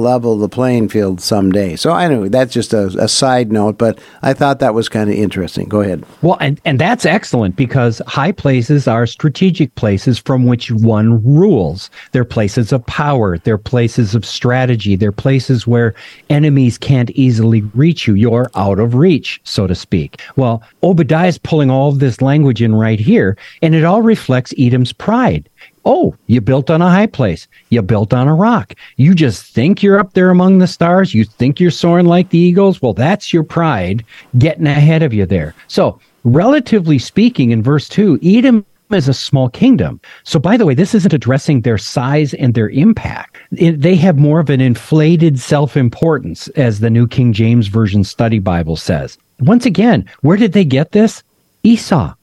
level 0.00 0.38
the 0.38 0.48
playing 0.48 0.88
field 0.88 1.20
someday. 1.20 1.76
So, 1.76 1.92
I 1.92 2.08
know 2.08 2.28
that's 2.28 2.52
just 2.52 2.72
a, 2.72 2.86
a 2.98 3.08
side 3.08 3.50
note, 3.50 3.76
but 3.76 3.98
I 4.22 4.34
thought 4.34 4.60
that 4.60 4.74
was 4.74 4.88
kind 4.88 5.10
of 5.10 5.16
interesting. 5.16 5.68
Go 5.68 5.80
ahead. 5.80 6.04
Well, 6.22 6.38
and, 6.40 6.60
and 6.64 6.78
that's 6.78 7.04
excellent 7.04 7.56
because 7.56 8.00
high 8.06 8.32
places 8.32 8.86
are 8.86 9.06
strategic 9.06 9.74
places 9.74 10.18
from 10.18 10.46
which 10.46 10.70
one 10.70 11.22
rules. 11.24 11.90
They're 12.12 12.24
places 12.24 12.72
of 12.72 12.86
power. 12.86 13.38
They're 13.38 13.58
places 13.58 13.95
of 13.98 14.24
strategy. 14.24 14.96
They're 14.96 15.12
places 15.12 15.66
where 15.66 15.94
enemies 16.30 16.78
can't 16.78 17.10
easily 17.10 17.62
reach 17.74 18.06
you. 18.06 18.14
You're 18.14 18.50
out 18.54 18.78
of 18.78 18.94
reach, 18.94 19.40
so 19.44 19.66
to 19.66 19.74
speak. 19.74 20.20
Well, 20.36 20.62
Obadiah 20.82 21.28
is 21.28 21.38
pulling 21.38 21.70
all 21.70 21.92
this 21.92 22.20
language 22.20 22.62
in 22.62 22.74
right 22.74 23.00
here, 23.00 23.36
and 23.62 23.74
it 23.74 23.84
all 23.84 24.02
reflects 24.02 24.54
Edom's 24.58 24.92
pride. 24.92 25.48
Oh, 25.84 26.16
you 26.26 26.40
built 26.40 26.68
on 26.68 26.82
a 26.82 26.90
high 26.90 27.06
place. 27.06 27.46
You 27.70 27.80
built 27.80 28.12
on 28.12 28.26
a 28.26 28.34
rock. 28.34 28.74
You 28.96 29.14
just 29.14 29.54
think 29.54 29.82
you're 29.82 30.00
up 30.00 30.14
there 30.14 30.30
among 30.30 30.58
the 30.58 30.66
stars. 30.66 31.14
You 31.14 31.24
think 31.24 31.60
you're 31.60 31.70
soaring 31.70 32.06
like 32.06 32.30
the 32.30 32.38
eagles. 32.38 32.82
Well, 32.82 32.92
that's 32.92 33.32
your 33.32 33.44
pride 33.44 34.04
getting 34.36 34.66
ahead 34.66 35.02
of 35.02 35.14
you 35.14 35.26
there. 35.26 35.54
So, 35.68 36.00
relatively 36.24 36.98
speaking, 36.98 37.52
in 37.52 37.62
verse 37.62 37.88
2, 37.88 38.18
Edom 38.22 38.66
is 38.92 39.08
a 39.08 39.14
small 39.14 39.48
kingdom. 39.48 40.00
So, 40.24 40.38
by 40.38 40.56
the 40.56 40.66
way, 40.66 40.74
this 40.74 40.94
isn't 40.94 41.12
addressing 41.12 41.60
their 41.60 41.78
size 41.78 42.34
and 42.34 42.54
their 42.54 42.68
impact. 42.70 43.36
It- 43.52 43.80
they 43.82 43.96
have 43.96 44.18
more 44.18 44.40
of 44.40 44.50
an 44.50 44.60
inflated 44.60 45.38
self 45.38 45.76
importance, 45.76 46.48
as 46.48 46.80
the 46.80 46.90
New 46.90 47.06
King 47.06 47.32
James 47.32 47.66
Version 47.68 48.04
Study 48.04 48.38
Bible 48.38 48.76
says. 48.76 49.18
Once 49.40 49.66
again, 49.66 50.04
where 50.22 50.36
did 50.36 50.52
they 50.52 50.64
get 50.64 50.92
this? 50.92 51.22
Esau. 51.62 52.14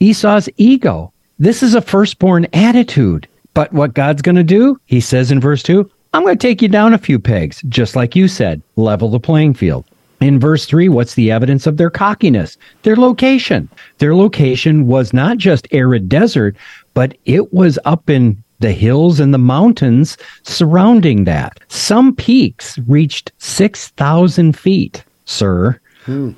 Esau's 0.00 0.48
ego. 0.56 1.12
This 1.38 1.62
is 1.62 1.74
a 1.74 1.80
firstborn 1.80 2.46
attitude. 2.52 3.26
But 3.54 3.72
what 3.72 3.94
God's 3.94 4.22
going 4.22 4.36
to 4.36 4.42
do, 4.42 4.78
he 4.86 5.00
says 5.00 5.30
in 5.30 5.40
verse 5.40 5.62
2, 5.62 5.88
I'm 6.14 6.22
going 6.22 6.36
to 6.38 6.46
take 6.46 6.62
you 6.62 6.68
down 6.68 6.94
a 6.94 6.98
few 6.98 7.18
pegs, 7.18 7.62
just 7.68 7.96
like 7.96 8.14
you 8.16 8.28
said, 8.28 8.62
level 8.76 9.08
the 9.08 9.20
playing 9.20 9.54
field. 9.54 9.84
In 10.22 10.38
verse 10.38 10.66
3, 10.66 10.88
what's 10.88 11.14
the 11.14 11.32
evidence 11.32 11.66
of 11.66 11.78
their 11.78 11.90
cockiness? 11.90 12.56
Their 12.84 12.94
location. 12.94 13.68
Their 13.98 14.14
location 14.14 14.86
was 14.86 15.12
not 15.12 15.36
just 15.36 15.66
arid 15.72 16.08
desert, 16.08 16.56
but 16.94 17.18
it 17.24 17.52
was 17.52 17.76
up 17.84 18.08
in 18.08 18.40
the 18.60 18.70
hills 18.70 19.18
and 19.18 19.34
the 19.34 19.38
mountains 19.38 20.16
surrounding 20.44 21.24
that. 21.24 21.58
Some 21.66 22.14
peaks 22.14 22.78
reached 22.86 23.32
6,000 23.38 24.56
feet, 24.56 25.04
sir. 25.24 25.80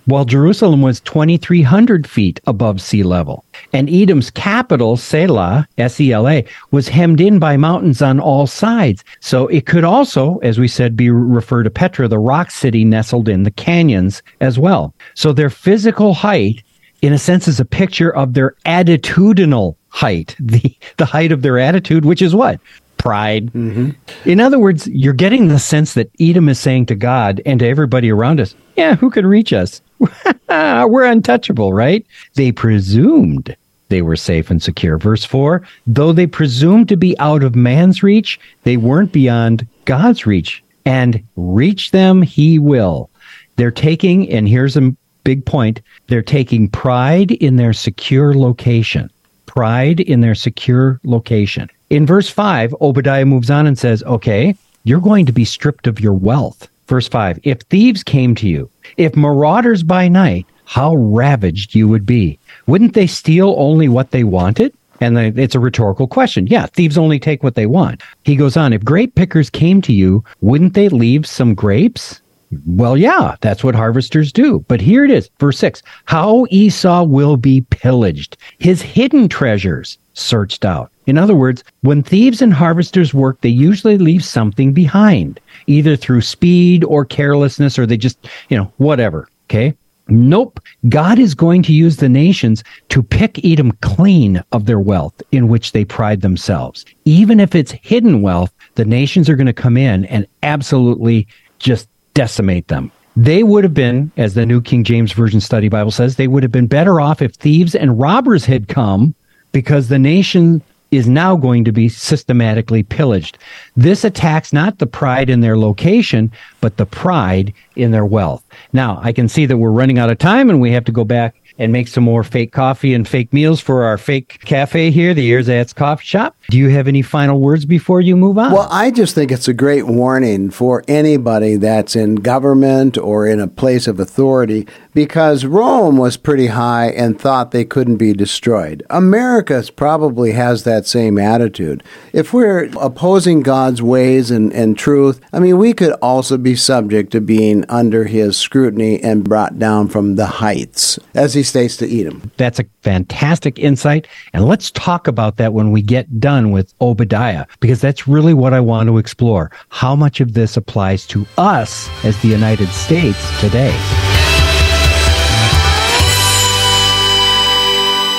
While 0.04 0.24
Jerusalem 0.24 0.82
was 0.82 1.00
2,300 1.00 2.06
feet 2.06 2.40
above 2.46 2.80
sea 2.80 3.02
level. 3.02 3.44
And 3.72 3.88
Edom's 3.88 4.30
capital, 4.30 4.96
Sela, 4.96 5.66
S 5.78 6.00
E 6.00 6.12
L 6.12 6.28
A, 6.28 6.44
was 6.70 6.88
hemmed 6.88 7.20
in 7.20 7.38
by 7.38 7.56
mountains 7.56 8.02
on 8.02 8.20
all 8.20 8.46
sides. 8.46 9.04
So 9.20 9.46
it 9.48 9.66
could 9.66 9.84
also, 9.84 10.38
as 10.38 10.58
we 10.58 10.68
said, 10.68 10.96
be 10.96 11.10
referred 11.10 11.64
to 11.64 11.70
Petra, 11.70 12.08
the 12.08 12.18
rock 12.18 12.50
city 12.50 12.84
nestled 12.84 13.28
in 13.28 13.44
the 13.44 13.50
canyons 13.50 14.22
as 14.40 14.58
well. 14.58 14.94
So 15.14 15.32
their 15.32 15.50
physical 15.50 16.14
height, 16.14 16.62
in 17.02 17.12
a 17.12 17.18
sense, 17.18 17.48
is 17.48 17.60
a 17.60 17.64
picture 17.64 18.14
of 18.14 18.34
their 18.34 18.54
attitudinal 18.66 19.76
height, 19.88 20.36
the, 20.40 20.76
the 20.96 21.06
height 21.06 21.32
of 21.32 21.42
their 21.42 21.58
attitude, 21.58 22.04
which 22.04 22.22
is 22.22 22.34
what? 22.34 22.60
Pride. 22.98 23.52
Mm-hmm. 23.52 23.90
In 24.28 24.40
other 24.40 24.58
words, 24.58 24.86
you're 24.88 25.12
getting 25.12 25.48
the 25.48 25.58
sense 25.58 25.94
that 25.94 26.10
Edom 26.20 26.48
is 26.48 26.58
saying 26.58 26.86
to 26.86 26.94
God 26.94 27.42
and 27.44 27.60
to 27.60 27.68
everybody 27.68 28.10
around 28.10 28.40
us, 28.40 28.54
yeah, 28.76 28.96
who 28.96 29.10
could 29.10 29.24
reach 29.24 29.52
us? 29.52 29.80
We're 30.48 31.04
untouchable, 31.04 31.72
right? 31.72 32.04
They 32.34 32.52
presumed 32.52 33.56
they 33.88 34.02
were 34.02 34.16
safe 34.16 34.50
and 34.50 34.62
secure. 34.62 34.98
Verse 34.98 35.24
4 35.24 35.62
though 35.86 36.12
they 36.12 36.26
presumed 36.26 36.88
to 36.88 36.96
be 36.96 37.18
out 37.18 37.42
of 37.42 37.54
man's 37.54 38.02
reach, 38.02 38.40
they 38.64 38.76
weren't 38.76 39.12
beyond 39.12 39.66
God's 39.84 40.26
reach. 40.26 40.62
And 40.86 41.22
reach 41.36 41.92
them 41.92 42.20
he 42.20 42.58
will. 42.58 43.08
They're 43.56 43.70
taking, 43.70 44.30
and 44.30 44.48
here's 44.48 44.76
a 44.76 44.94
big 45.22 45.46
point 45.46 45.80
they're 46.08 46.22
taking 46.22 46.68
pride 46.68 47.30
in 47.30 47.56
their 47.56 47.72
secure 47.72 48.34
location. 48.34 49.10
Pride 49.46 50.00
in 50.00 50.20
their 50.20 50.34
secure 50.34 51.00
location. 51.04 51.70
In 51.90 52.06
verse 52.06 52.28
5, 52.28 52.74
Obadiah 52.80 53.24
moves 53.24 53.50
on 53.50 53.66
and 53.66 53.78
says, 53.78 54.02
Okay, 54.02 54.56
you're 54.84 55.00
going 55.00 55.26
to 55.26 55.32
be 55.32 55.44
stripped 55.44 55.86
of 55.86 56.00
your 56.00 56.12
wealth. 56.12 56.68
Verse 56.86 57.08
5 57.08 57.40
If 57.42 57.60
thieves 57.62 58.02
came 58.02 58.34
to 58.36 58.48
you, 58.48 58.70
if 58.96 59.16
marauders 59.16 59.82
by 59.82 60.08
night, 60.08 60.46
how 60.64 60.94
ravaged 60.96 61.74
you 61.74 61.88
would 61.88 62.06
be. 62.06 62.38
Wouldn't 62.66 62.94
they 62.94 63.06
steal 63.06 63.54
only 63.58 63.88
what 63.88 64.10
they 64.10 64.24
wanted? 64.24 64.72
And 65.00 65.18
it's 65.18 65.54
a 65.54 65.60
rhetorical 65.60 66.06
question. 66.06 66.46
Yeah, 66.46 66.66
thieves 66.66 66.96
only 66.96 67.18
take 67.18 67.42
what 67.42 67.56
they 67.56 67.66
want. 67.66 68.02
He 68.24 68.36
goes 68.36 68.56
on, 68.56 68.72
if 68.72 68.84
grape 68.84 69.14
pickers 69.14 69.50
came 69.50 69.82
to 69.82 69.92
you, 69.92 70.24
wouldn't 70.40 70.74
they 70.74 70.88
leave 70.88 71.26
some 71.26 71.54
grapes? 71.54 72.22
Well, 72.66 72.96
yeah, 72.96 73.36
that's 73.40 73.64
what 73.64 73.74
harvesters 73.74 74.32
do. 74.32 74.64
But 74.68 74.80
here 74.80 75.04
it 75.04 75.10
is, 75.10 75.28
verse 75.40 75.58
6 75.58 75.82
How 76.04 76.46
Esau 76.50 77.02
will 77.02 77.36
be 77.36 77.62
pillaged, 77.70 78.36
his 78.58 78.80
hidden 78.80 79.28
treasures 79.28 79.98
searched 80.14 80.64
out. 80.64 80.90
In 81.06 81.18
other 81.18 81.34
words, 81.34 81.64
when 81.82 82.02
thieves 82.02 82.40
and 82.40 82.54
harvesters 82.54 83.12
work, 83.12 83.40
they 83.40 83.48
usually 83.48 83.98
leave 83.98 84.24
something 84.24 84.72
behind, 84.72 85.40
either 85.66 85.96
through 85.96 86.20
speed 86.20 86.84
or 86.84 87.04
carelessness, 87.04 87.78
or 87.78 87.86
they 87.86 87.96
just, 87.96 88.18
you 88.48 88.56
know, 88.56 88.72
whatever. 88.76 89.28
Okay. 89.48 89.74
Nope. 90.08 90.60
God 90.88 91.18
is 91.18 91.34
going 91.34 91.62
to 91.62 91.72
use 91.72 91.96
the 91.96 92.08
nations 92.08 92.62
to 92.90 93.02
pick 93.02 93.42
Edom 93.44 93.72
clean 93.80 94.42
of 94.52 94.66
their 94.66 94.80
wealth 94.80 95.22
in 95.32 95.48
which 95.48 95.72
they 95.72 95.84
pride 95.84 96.20
themselves. 96.20 96.84
Even 97.06 97.40
if 97.40 97.54
it's 97.54 97.72
hidden 97.72 98.20
wealth, 98.20 98.52
the 98.74 98.84
nations 98.84 99.30
are 99.30 99.36
going 99.36 99.46
to 99.46 99.52
come 99.52 99.76
in 99.76 100.04
and 100.06 100.26
absolutely 100.42 101.26
just 101.58 101.88
decimate 102.12 102.68
them. 102.68 102.92
They 103.16 103.44
would 103.44 103.64
have 103.64 103.74
been, 103.74 104.10
as 104.16 104.34
the 104.34 104.44
New 104.44 104.60
King 104.60 104.84
James 104.84 105.12
Version 105.12 105.40
Study 105.40 105.68
Bible 105.68 105.92
says, 105.92 106.16
they 106.16 106.28
would 106.28 106.42
have 106.42 106.52
been 106.52 106.66
better 106.66 107.00
off 107.00 107.22
if 107.22 107.34
thieves 107.34 107.74
and 107.74 107.98
robbers 107.98 108.44
had 108.44 108.68
come 108.68 109.14
because 109.52 109.88
the 109.88 109.98
nation 109.98 110.60
is 110.90 111.08
now 111.08 111.36
going 111.36 111.64
to 111.64 111.72
be 111.72 111.88
systematically 111.88 112.82
pillaged. 112.82 113.38
This 113.76 114.04
attacks 114.04 114.52
not 114.52 114.78
the 114.78 114.86
pride 114.86 115.28
in 115.28 115.40
their 115.40 115.58
location, 115.58 116.30
but 116.60 116.76
the 116.76 116.86
pride 116.86 117.52
in 117.74 117.90
their 117.90 118.06
wealth. 118.06 118.44
Now, 118.72 119.00
I 119.02 119.12
can 119.12 119.28
see 119.28 119.46
that 119.46 119.56
we're 119.56 119.70
running 119.70 119.98
out 119.98 120.10
of 120.10 120.18
time 120.18 120.48
and 120.48 120.60
we 120.60 120.70
have 120.72 120.84
to 120.84 120.92
go 120.92 121.04
back 121.04 121.34
and 121.58 121.72
make 121.72 121.86
some 121.86 122.02
more 122.02 122.24
fake 122.24 122.52
coffee 122.52 122.94
and 122.94 123.06
fake 123.06 123.32
meals 123.32 123.60
for 123.60 123.84
our 123.84 123.96
fake 123.96 124.40
cafe 124.44 124.90
here, 124.90 125.14
the 125.14 125.30
Ersatz 125.30 125.72
Coffee 125.72 126.04
Shop. 126.04 126.36
Do 126.50 126.58
you 126.58 126.68
have 126.70 126.88
any 126.88 127.02
final 127.02 127.40
words 127.40 127.64
before 127.64 128.00
you 128.00 128.16
move 128.16 128.38
on? 128.38 128.52
Well, 128.52 128.68
I 128.70 128.90
just 128.90 129.14
think 129.14 129.30
it's 129.30 129.46
a 129.46 129.54
great 129.54 129.86
warning 129.86 130.50
for 130.50 130.82
anybody 130.88 131.56
that's 131.56 131.94
in 131.94 132.16
government 132.16 132.98
or 132.98 133.26
in 133.26 133.38
a 133.38 133.46
place 133.46 133.86
of 133.86 134.00
authority 134.00 134.66
because 134.94 135.44
Rome 135.44 135.96
was 135.96 136.16
pretty 136.16 136.48
high 136.48 136.88
and 136.88 137.20
thought 137.20 137.52
they 137.52 137.64
couldn't 137.64 137.96
be 137.96 138.12
destroyed. 138.12 138.82
America 138.90 139.62
probably 139.76 140.32
has 140.32 140.64
that 140.64 140.86
same 140.86 141.18
attitude. 141.18 141.84
If 142.12 142.32
we're 142.32 142.64
opposing 142.80 143.42
God's 143.64 143.80
ways 143.80 144.30
and, 144.30 144.52
and 144.52 144.76
truth, 144.76 145.22
I 145.32 145.38
mean, 145.38 145.56
we 145.56 145.72
could 145.72 145.92
also 146.02 146.36
be 146.36 146.54
subject 146.54 147.12
to 147.12 147.20
being 147.22 147.64
under 147.70 148.04
his 148.04 148.36
scrutiny 148.36 149.02
and 149.02 149.24
brought 149.24 149.58
down 149.58 149.88
from 149.88 150.16
the 150.16 150.26
heights, 150.26 150.98
as 151.14 151.32
he 151.32 151.42
states 151.42 151.78
to 151.78 152.00
Edom. 152.00 152.30
That's 152.36 152.58
a 152.58 152.66
fantastic 152.82 153.58
insight. 153.58 154.06
And 154.34 154.44
let's 154.44 154.70
talk 154.72 155.06
about 155.06 155.38
that 155.38 155.54
when 155.54 155.72
we 155.72 155.80
get 155.80 156.20
done 156.20 156.50
with 156.50 156.74
Obadiah, 156.82 157.46
because 157.60 157.80
that's 157.80 158.06
really 158.06 158.34
what 158.34 158.52
I 158.52 158.60
want 158.60 158.88
to 158.88 158.98
explore. 158.98 159.50
How 159.70 159.96
much 159.96 160.20
of 160.20 160.34
this 160.34 160.58
applies 160.58 161.06
to 161.06 161.26
us 161.38 161.88
as 162.04 162.20
the 162.20 162.28
United 162.28 162.68
States 162.68 163.40
today? 163.40 163.74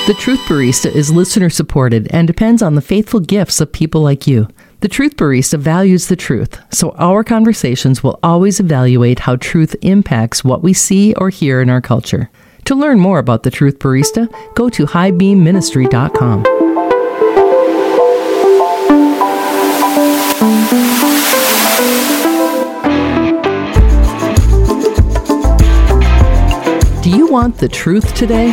The 0.08 0.14
Truth 0.14 0.40
Barista 0.40 0.90
is 0.92 1.12
listener 1.12 1.50
supported 1.50 2.08
and 2.10 2.26
depends 2.26 2.62
on 2.62 2.74
the 2.74 2.80
faithful 2.80 3.20
gifts 3.20 3.60
of 3.60 3.70
people 3.70 4.00
like 4.00 4.26
you. 4.26 4.48
The 4.86 4.90
Truth 4.90 5.16
Barista 5.16 5.58
values 5.58 6.06
the 6.06 6.14
truth, 6.14 6.60
so 6.72 6.92
our 6.92 7.24
conversations 7.24 8.04
will 8.04 8.20
always 8.22 8.60
evaluate 8.60 9.18
how 9.18 9.34
truth 9.34 9.74
impacts 9.82 10.44
what 10.44 10.62
we 10.62 10.72
see 10.72 11.12
or 11.14 11.28
hear 11.28 11.60
in 11.60 11.68
our 11.68 11.80
culture. 11.80 12.30
To 12.66 12.76
learn 12.76 13.00
more 13.00 13.18
about 13.18 13.42
the 13.42 13.50
Truth 13.50 13.80
Barista, 13.80 14.32
go 14.54 14.68
to 14.68 14.86
highbeamministry.com. 14.86 16.42
Do 27.02 27.10
you 27.10 27.26
want 27.26 27.58
the 27.58 27.68
truth 27.68 28.14
today? 28.14 28.52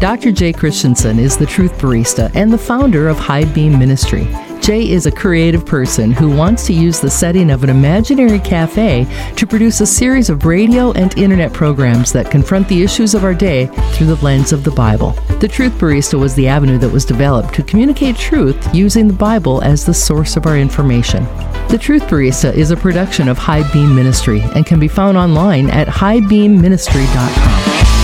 Dr. 0.00 0.32
Jay 0.32 0.52
Christensen 0.52 1.20
is 1.20 1.38
the 1.38 1.46
Truth 1.46 1.78
Barista 1.78 2.28
and 2.34 2.52
the 2.52 2.58
founder 2.58 3.08
of 3.08 3.20
High 3.20 3.44
Beam 3.44 3.78
Ministry. 3.78 4.26
Jay 4.68 4.90
is 4.90 5.06
a 5.06 5.10
creative 5.10 5.64
person 5.64 6.12
who 6.12 6.28
wants 6.28 6.66
to 6.66 6.74
use 6.74 7.00
the 7.00 7.08
setting 7.08 7.50
of 7.50 7.64
an 7.64 7.70
imaginary 7.70 8.38
cafe 8.38 9.06
to 9.34 9.46
produce 9.46 9.80
a 9.80 9.86
series 9.86 10.28
of 10.28 10.44
radio 10.44 10.92
and 10.92 11.16
internet 11.16 11.54
programs 11.54 12.12
that 12.12 12.30
confront 12.30 12.68
the 12.68 12.82
issues 12.82 13.14
of 13.14 13.24
our 13.24 13.32
day 13.32 13.64
through 13.94 14.08
the 14.08 14.22
lens 14.22 14.52
of 14.52 14.64
the 14.64 14.70
Bible. 14.70 15.12
The 15.40 15.48
Truth 15.48 15.78
Barista 15.78 16.20
was 16.20 16.34
the 16.34 16.48
avenue 16.48 16.76
that 16.80 16.90
was 16.90 17.06
developed 17.06 17.54
to 17.54 17.62
communicate 17.62 18.16
truth 18.16 18.74
using 18.74 19.08
the 19.08 19.14
Bible 19.14 19.62
as 19.62 19.86
the 19.86 19.94
source 19.94 20.36
of 20.36 20.44
our 20.44 20.58
information. 20.58 21.24
The 21.68 21.78
Truth 21.80 22.02
Barista 22.02 22.52
is 22.52 22.70
a 22.70 22.76
production 22.76 23.28
of 23.28 23.38
High 23.38 23.66
Beam 23.72 23.96
Ministry 23.96 24.42
and 24.54 24.66
can 24.66 24.78
be 24.78 24.86
found 24.86 25.16
online 25.16 25.70
at 25.70 25.88
highbeamministry.com. 25.88 27.97